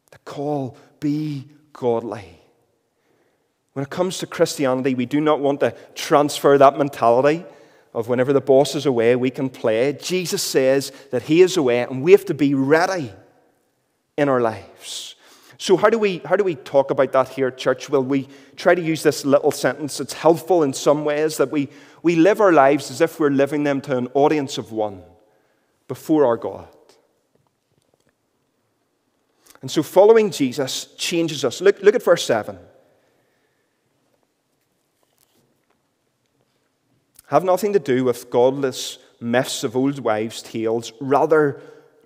The 0.10 0.18
call 0.20 0.76
be 1.00 1.48
godly. 1.74 2.41
When 3.74 3.84
it 3.84 3.90
comes 3.90 4.18
to 4.18 4.28
Christianity, 4.28 4.96
we 4.96 5.06
do 5.06 5.22
not 5.22 5.40
want 5.40 5.62
to 5.62 5.74
transfer 5.96 6.58
that 6.58 6.78
mentality 6.78 7.46
of 7.94 8.08
whenever 8.08 8.34
the 8.34 8.42
boss 8.42 8.76
is 8.76 8.86
away, 8.86 9.16
we 9.16 9.30
can 9.30 9.50
play. 9.50 9.94
Jesus 9.94 10.42
says 10.42 10.92
that 11.12 11.24
He 11.24 11.42
is 11.42 11.58
away, 11.58 11.82
and 11.82 12.02
we 12.02 12.12
have 12.12 12.26
to 12.26 12.34
be 12.34 12.54
ready 12.54 13.12
in 14.18 14.30
our 14.30 14.42
lives. 14.42 15.16
So, 15.58 15.78
how 15.78 15.90
do 15.90 16.00
we, 16.00 16.20
how 16.20 16.36
do 16.36 16.44
we 16.44 16.56
talk 16.56 16.90
about 16.90 17.12
that 17.12 17.30
here 17.30 17.52
church? 17.52 17.90
Will 17.90 18.04
we 18.04 18.28
try 18.56 18.76
to 18.76 18.82
use 18.82 19.04
this 19.04 19.26
little 19.26 19.52
sentence? 19.52 20.00
It's 20.00 20.14
helpful 20.14 20.64
in 20.64 20.74
some 20.74 21.06
ways 21.06 21.38
that 21.38 21.52
we, 21.52 21.70
we 22.02 22.16
live 22.16 22.42
our 22.42 22.52
lives 22.52 22.90
as 22.92 23.00
if 23.00 23.20
we're 23.20 23.30
living 23.30 23.64
them 23.64 23.80
to 23.82 23.98
an 23.98 24.08
audience 24.14 24.58
of 24.58 24.72
one 24.72 25.04
before 25.88 26.26
our 26.26 26.38
God. 26.38 26.68
And 29.62 29.70
so, 29.70 29.84
following 29.84 30.32
Jesus 30.32 30.86
changes 30.98 31.46
us. 31.46 31.62
Look, 31.62 31.82
look 31.82 31.96
at 31.96 32.04
verse 32.04 32.26
7. 32.26 32.58
Have 37.32 37.44
nothing 37.44 37.74
to 37.74 37.80
do 37.80 38.04
with 38.04 38.30
godless 38.30 39.00
myths 39.20 39.64
of 39.64 39.76
old 39.76 40.00
wives' 40.00 40.42
tales, 40.42 40.92
rather, 41.00 41.62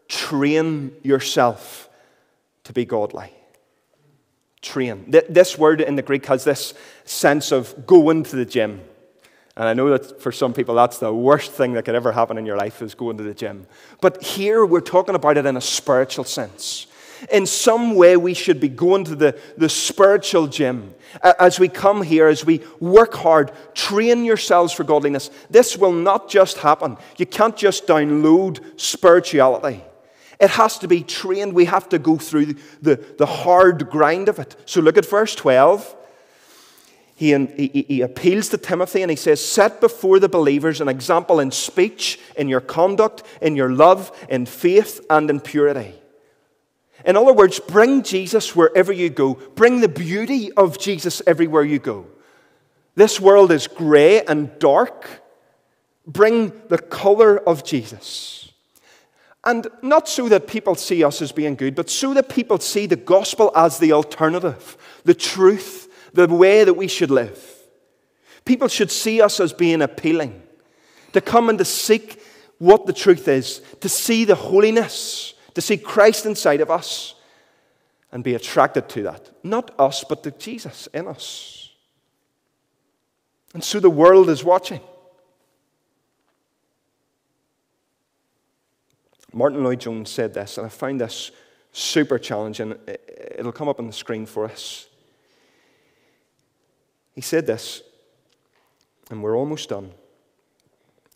train 0.07 0.95
yourself 1.01 1.89
to 2.63 2.71
be 2.71 2.85
godly 2.85 3.31
train. 4.61 5.11
This 5.29 5.57
word 5.57 5.81
in 5.81 5.95
the 5.95 6.01
Greek 6.01 6.25
has 6.25 6.43
this 6.43 6.73
sense 7.05 7.51
of 7.51 7.85
going 7.85 8.23
to 8.23 8.35
the 8.35 8.45
gym. 8.45 8.81
And 9.55 9.67
I 9.67 9.73
know 9.73 9.89
that 9.91 10.21
for 10.21 10.31
some 10.31 10.53
people, 10.53 10.75
that's 10.75 10.97
the 10.97 11.13
worst 11.13 11.51
thing 11.51 11.73
that 11.73 11.85
could 11.85 11.95
ever 11.95 12.11
happen 12.11 12.37
in 12.37 12.45
your 12.45 12.57
life 12.57 12.81
is 12.81 12.93
going 12.95 13.17
to 13.17 13.23
the 13.23 13.33
gym. 13.33 13.67
But 14.01 14.21
here 14.23 14.65
we're 14.65 14.81
talking 14.81 15.15
about 15.15 15.37
it 15.37 15.45
in 15.45 15.55
a 15.55 15.61
spiritual 15.61 16.23
sense. 16.23 16.87
In 17.31 17.45
some 17.45 17.95
way, 17.95 18.17
we 18.17 18.33
should 18.33 18.59
be 18.59 18.69
going 18.69 19.05
to 19.05 19.15
the, 19.15 19.39
the 19.57 19.69
spiritual 19.69 20.47
gym. 20.47 20.93
As 21.21 21.59
we 21.59 21.69
come 21.69 22.03
here, 22.03 22.27
as 22.27 22.45
we 22.45 22.61
work 22.79 23.13
hard, 23.13 23.51
train 23.73 24.25
yourselves 24.25 24.73
for 24.73 24.83
godliness. 24.83 25.29
This 25.49 25.77
will 25.77 25.93
not 25.93 26.29
just 26.29 26.57
happen. 26.57 26.97
You 27.17 27.25
can't 27.25 27.55
just 27.55 27.87
download 27.87 28.79
spirituality. 28.79 29.83
It 30.39 30.49
has 30.51 30.77
to 30.79 30.87
be 30.87 31.01
trained. 31.01 31.53
We 31.53 31.65
have 31.65 31.87
to 31.89 31.99
go 31.99 32.17
through 32.17 32.55
the, 32.81 33.03
the 33.17 33.25
hard 33.25 33.89
grind 33.89 34.27
of 34.29 34.39
it. 34.39 34.55
So 34.65 34.81
look 34.81 34.97
at 34.97 35.05
verse 35.05 35.33
12. 35.35 35.95
He, 37.17 37.33
he, 37.33 37.85
he, 37.87 38.01
appeals 38.01 38.49
to 38.49 38.57
Timothy 38.57 39.01
and 39.01 39.09
he 39.09 39.15
says, 39.15 39.43
Set 39.43 39.79
before 39.79 40.19
the 40.19 40.27
believers 40.27 40.81
an 40.81 40.89
example 40.89 41.39
in 41.39 41.51
speech, 41.51 42.19
in 42.35 42.49
your 42.49 42.59
conduct, 42.59 43.23
in 43.41 43.55
your 43.55 43.71
love, 43.71 44.11
in 44.27 44.45
faith, 44.45 44.99
and 45.09 45.29
in 45.29 45.39
purity. 45.39 45.95
In 47.05 47.15
other 47.15 47.33
words, 47.33 47.59
bring 47.59 48.01
Jesus 48.01 48.55
wherever 48.55 48.91
you 48.91 49.09
go. 49.09 49.35
Bring 49.55 49.81
the 49.81 49.87
beauty 49.87 50.51
of 50.53 50.79
Jesus 50.79 51.21
everywhere 51.27 51.63
you 51.63 51.79
go. 51.79 52.07
This 52.95 53.19
world 53.19 53.51
is 53.51 53.67
grey 53.67 54.23
and 54.25 54.57
dark. 54.57 55.21
Bring 56.07 56.51
the 56.69 56.79
color 56.79 57.37
of 57.37 57.63
Jesus. 57.63 58.51
And 59.43 59.67
not 59.83 60.09
so 60.09 60.27
that 60.29 60.47
people 60.47 60.73
see 60.73 61.03
us 61.03 61.21
as 61.21 61.31
being 61.31 61.55
good, 61.55 61.75
but 61.75 61.89
so 61.89 62.15
that 62.15 62.29
people 62.29 62.57
see 62.57 62.87
the 62.87 62.95
gospel 62.95 63.51
as 63.55 63.77
the 63.77 63.91
alternative, 63.91 64.75
the 65.03 65.13
truth, 65.13 66.11
the 66.13 66.27
way 66.27 66.63
that 66.63 66.73
we 66.73 66.87
should 66.87 67.11
live. 67.11 67.51
People 68.45 68.67
should 68.67 68.89
see 68.89 69.21
us 69.21 69.39
as 69.39 69.53
being 69.53 69.83
appealing, 69.83 70.41
to 71.13 71.21
come 71.21 71.49
and 71.49 71.59
to 71.59 71.65
seek 71.65 72.19
what 72.57 72.87
the 72.87 72.93
truth 72.93 73.27
is, 73.27 73.61
to 73.81 73.89
see 73.89 74.25
the 74.25 74.33
holiness, 74.33 75.34
to 75.55 75.61
see 75.61 75.77
Christ 75.77 76.25
inside 76.25 76.61
of 76.61 76.69
us, 76.69 77.15
and 78.11 78.23
be 78.23 78.35
attracted 78.35 78.87
to 78.87 79.03
that. 79.03 79.29
Not 79.43 79.77
us, 79.77 80.05
but 80.07 80.23
to 80.23 80.31
Jesus 80.31 80.87
in 80.93 81.07
us. 81.07 81.71
And 83.53 83.61
so 83.61 83.79
the 83.79 83.89
world 83.89 84.29
is 84.29 84.41
watching. 84.41 84.79
Martyn 89.33 89.63
Lloyd-Jones 89.65 90.09
said 90.09 90.33
this, 90.33 90.57
and 90.57 90.65
I 90.65 90.69
find 90.69 91.01
this 91.01 91.31
super 91.73 92.17
challenging. 92.17 92.75
It'll 93.37 93.51
come 93.51 93.67
up 93.67 93.79
on 93.79 93.87
the 93.87 93.93
screen 93.93 94.25
for 94.25 94.45
us. 94.45 94.87
He 97.11 97.21
said 97.21 97.45
this, 97.45 97.81
and 99.09 99.21
we're 99.21 99.35
almost 99.35 99.67
done. 99.67 99.91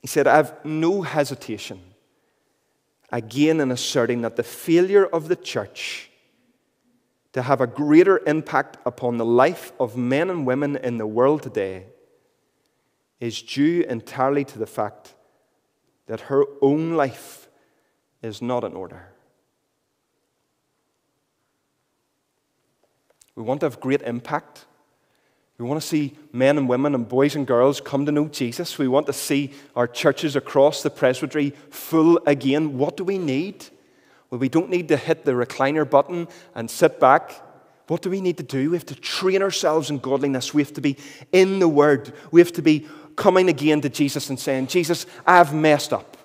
He 0.02 0.08
said, 0.08 0.28
I 0.28 0.36
have 0.36 0.66
no 0.66 1.02
hesitation 1.02 1.80
again 3.12 3.60
in 3.60 3.72
asserting 3.72 4.22
that 4.22 4.36
the 4.36 4.44
failure 4.44 5.06
of 5.06 5.28
the 5.28 5.36
church 5.36 6.10
to 7.34 7.42
have 7.44 7.62
a 7.62 7.68
greater 7.68 8.22
impact 8.26 8.78
upon 8.86 9.18
the 9.18 9.26
life 9.26 9.72
of 9.80 9.96
men 9.96 10.30
and 10.30 10.46
women 10.46 10.76
in 10.76 10.98
the 10.98 11.08
world 11.08 11.44
today 11.44 11.86
is 13.20 13.42
due 13.42 13.84
entirely 13.88 14.44
to 14.46 14.58
the 14.58 14.66
fact 14.66 15.16
that 16.08 16.22
her 16.22 16.44
own 16.62 16.94
life 16.94 17.50
is 18.22 18.42
not 18.42 18.64
in 18.64 18.74
order. 18.74 19.14
We 23.36 23.44
want 23.44 23.62
to 23.62 23.68
have 23.68 23.80
great 23.80 24.02
impact. 24.02 24.66
We 25.60 25.66
want 25.66 25.82
to 25.82 25.86
see 25.86 26.16
men 26.32 26.58
and 26.58 26.70
women 26.70 26.96
and 26.96 27.08
boys 27.08 27.36
and 27.36 27.46
girls 27.46 27.82
come 27.82 28.06
to 28.06 28.14
know 28.14 28.30
Jesus. 28.30 28.78
We 28.78 28.88
want 28.88 29.08
to 29.08 29.14
see 29.14 29.52
our 29.76 29.88
churches 29.88 30.38
across 30.38 30.82
the 30.82 30.90
presbytery 30.90 31.54
full 31.70 32.18
again. 32.26 32.78
What 32.78 32.96
do 32.96 33.04
we 33.04 33.18
need? 33.18 33.66
Well, 34.30 34.40
we 34.40 34.48
don't 34.48 34.70
need 34.70 34.88
to 34.88 34.96
hit 34.96 35.26
the 35.26 35.34
recliner 35.34 35.88
button 35.88 36.30
and 36.56 36.72
sit 36.72 36.98
back. 36.98 37.34
What 37.88 38.02
do 38.02 38.10
we 38.10 38.22
need 38.22 38.38
to 38.38 38.44
do? 38.44 38.70
We 38.70 38.78
have 38.78 38.86
to 38.86 38.96
train 38.96 39.42
ourselves 39.42 39.90
in 39.90 39.98
godliness. 39.98 40.54
We 40.54 40.62
have 40.62 40.74
to 40.76 40.82
be 40.82 40.96
in 41.34 41.60
the 41.60 41.68
Word. 41.68 42.14
We 42.32 42.40
have 42.40 42.54
to 42.54 42.62
be 42.62 42.88
coming 43.18 43.50
again 43.50 43.82
to 43.82 43.90
Jesus 43.90 44.30
and 44.30 44.40
saying, 44.40 44.68
Jesus, 44.68 45.08
I've 45.28 45.54
messed 45.54 45.92
up. 45.92 46.16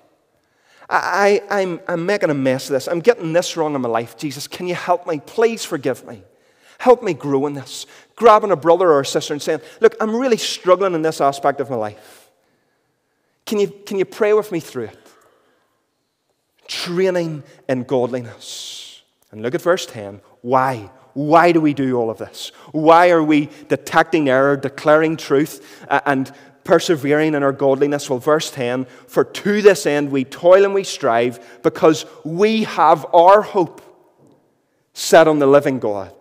I, 0.89 1.41
I'm, 1.49 1.81
I'm 1.89 2.05
making 2.05 2.29
a 2.29 2.35
mess 2.35 2.69
of 2.69 2.73
this. 2.73 2.87
I'm 2.87 3.01
getting 3.01 3.33
this 3.33 3.57
wrong 3.57 3.75
in 3.75 3.81
my 3.81 3.89
life. 3.89 4.15
Jesus, 4.15 4.47
can 4.47 4.65
you 4.65 4.75
help 4.75 5.05
me? 5.05 5.19
Please 5.19 5.65
forgive 5.65 6.07
me. 6.07 6.23
Help 6.85 7.01
me 7.01 7.15
grow 7.15 7.47
in 7.47 7.55
this. 7.55 7.87
Grabbing 8.15 8.51
a 8.51 8.55
brother 8.55 8.91
or 8.91 8.99
a 8.99 9.05
sister 9.07 9.33
and 9.33 9.41
saying, 9.41 9.59
Look, 9.81 9.95
I'm 9.99 10.15
really 10.15 10.37
struggling 10.37 10.93
in 10.93 11.01
this 11.01 11.19
aspect 11.19 11.59
of 11.59 11.71
my 11.71 11.75
life. 11.75 12.29
Can 13.47 13.59
you, 13.59 13.69
can 13.87 13.97
you 13.97 14.05
pray 14.05 14.33
with 14.33 14.51
me 14.51 14.59
through 14.59 14.83
it? 14.83 15.07
Training 16.67 17.41
in 17.67 17.85
godliness. 17.85 19.01
And 19.31 19.41
look 19.41 19.55
at 19.55 19.63
verse 19.63 19.87
10. 19.87 20.21
Why? 20.41 20.91
Why 21.13 21.53
do 21.53 21.59
we 21.59 21.73
do 21.73 21.97
all 21.97 22.11
of 22.11 22.19
this? 22.19 22.51
Why 22.71 23.09
are 23.09 23.23
we 23.23 23.49
detecting 23.67 24.29
error, 24.29 24.55
declaring 24.55 25.17
truth, 25.17 25.83
and 25.89 26.31
persevering 26.65 27.33
in 27.33 27.41
our 27.41 27.51
godliness? 27.51 28.11
Well, 28.11 28.19
verse 28.19 28.51
10 28.51 28.85
For 29.07 29.23
to 29.23 29.61
this 29.63 29.87
end 29.87 30.11
we 30.11 30.23
toil 30.23 30.63
and 30.63 30.75
we 30.75 30.83
strive, 30.83 31.63
because 31.63 32.05
we 32.23 32.65
have 32.65 33.07
our 33.11 33.41
hope 33.41 33.81
set 34.93 35.27
on 35.27 35.39
the 35.39 35.47
living 35.47 35.79
God, 35.79 36.13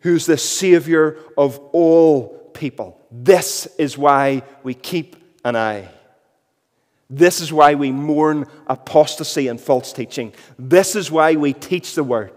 who's 0.00 0.26
the 0.26 0.38
Savior 0.38 1.16
of 1.36 1.58
all 1.72 2.50
people. 2.54 3.00
This 3.10 3.66
is 3.78 3.96
why 3.96 4.42
we 4.62 4.74
keep 4.74 5.16
an 5.44 5.56
eye. 5.56 5.88
This 7.08 7.40
is 7.40 7.52
why 7.52 7.74
we 7.74 7.90
mourn 7.90 8.46
apostasy 8.68 9.48
and 9.48 9.60
false 9.60 9.92
teaching. 9.92 10.32
This 10.58 10.94
is 10.94 11.10
why 11.10 11.34
we 11.34 11.52
teach 11.52 11.94
the 11.94 12.04
word. 12.04 12.32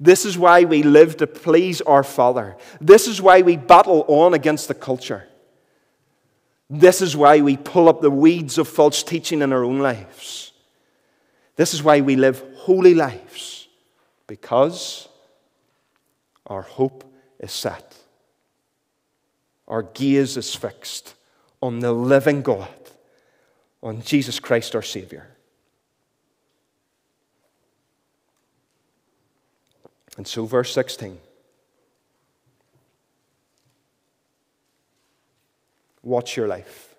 This 0.00 0.24
is 0.24 0.36
why 0.36 0.64
we 0.64 0.82
live 0.82 1.16
to 1.18 1.26
please 1.26 1.80
our 1.80 2.02
Father. 2.04 2.56
This 2.80 3.08
is 3.08 3.22
why 3.22 3.42
we 3.42 3.56
battle 3.56 4.04
on 4.08 4.34
against 4.34 4.68
the 4.68 4.74
culture. 4.74 5.26
This 6.70 7.00
is 7.00 7.16
why 7.16 7.40
we 7.40 7.56
pull 7.56 7.88
up 7.88 8.00
the 8.00 8.10
weeds 8.10 8.58
of 8.58 8.68
false 8.68 9.02
teaching 9.02 9.40
in 9.40 9.52
our 9.52 9.64
own 9.64 9.78
lives. 9.78 10.52
This 11.56 11.74
is 11.74 11.82
why 11.82 12.00
we 12.00 12.14
live 12.14 12.44
holy 12.56 12.94
lives, 12.94 13.68
because 14.26 15.07
our 16.48 16.62
hope 16.62 17.04
is 17.38 17.52
set. 17.52 17.96
Our 19.66 19.82
gaze 19.82 20.36
is 20.36 20.54
fixed 20.54 21.14
on 21.60 21.80
the 21.80 21.92
living 21.92 22.42
God, 22.42 22.68
on 23.82 24.02
Jesus 24.02 24.40
Christ 24.40 24.74
our 24.74 24.82
Savior. 24.82 25.28
And 30.16 30.26
so, 30.26 30.46
verse 30.46 30.72
16. 30.72 31.18
Watch 36.02 36.36
your 36.36 36.48
life. 36.48 36.94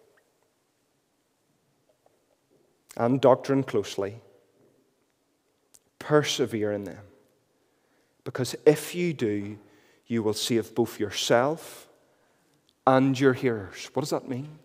And 2.96 3.20
doctrine 3.20 3.64
closely. 3.64 4.22
Persevere 5.98 6.72
in 6.72 6.84
them. 6.86 7.09
Because 8.30 8.56
if 8.64 8.94
you 8.94 9.12
do, 9.12 9.58
you 10.06 10.22
will 10.22 10.36
save 10.36 10.76
both 10.76 11.00
yourself 11.00 11.88
and 12.86 13.20
your 13.20 13.34
hearers. 13.34 13.90
What 13.94 14.02
does 14.02 14.12
that 14.12 14.30
mean? 14.30 14.60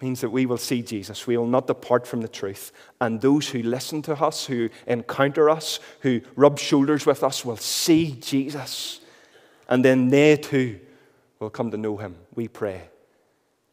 means 0.00 0.20
that 0.20 0.30
we 0.30 0.46
will 0.46 0.56
see 0.56 0.80
Jesus. 0.80 1.26
We 1.26 1.36
will 1.36 1.48
not 1.48 1.66
depart 1.66 2.06
from 2.06 2.20
the 2.20 2.28
truth. 2.28 2.70
And 3.00 3.20
those 3.20 3.48
who 3.48 3.64
listen 3.64 4.00
to 4.02 4.14
us, 4.14 4.46
who 4.46 4.70
encounter 4.86 5.50
us, 5.50 5.80
who 6.02 6.20
rub 6.36 6.60
shoulders 6.60 7.04
with 7.04 7.24
us, 7.24 7.44
will 7.44 7.56
see 7.56 8.12
Jesus. 8.12 9.00
And 9.68 9.84
then 9.84 10.08
they 10.08 10.36
too 10.36 10.78
will 11.40 11.50
come 11.50 11.72
to 11.72 11.76
know 11.76 11.96
him, 11.96 12.14
we 12.36 12.46
pray, 12.46 12.90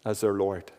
as 0.04 0.22
their 0.22 0.34
Lord 0.34 0.72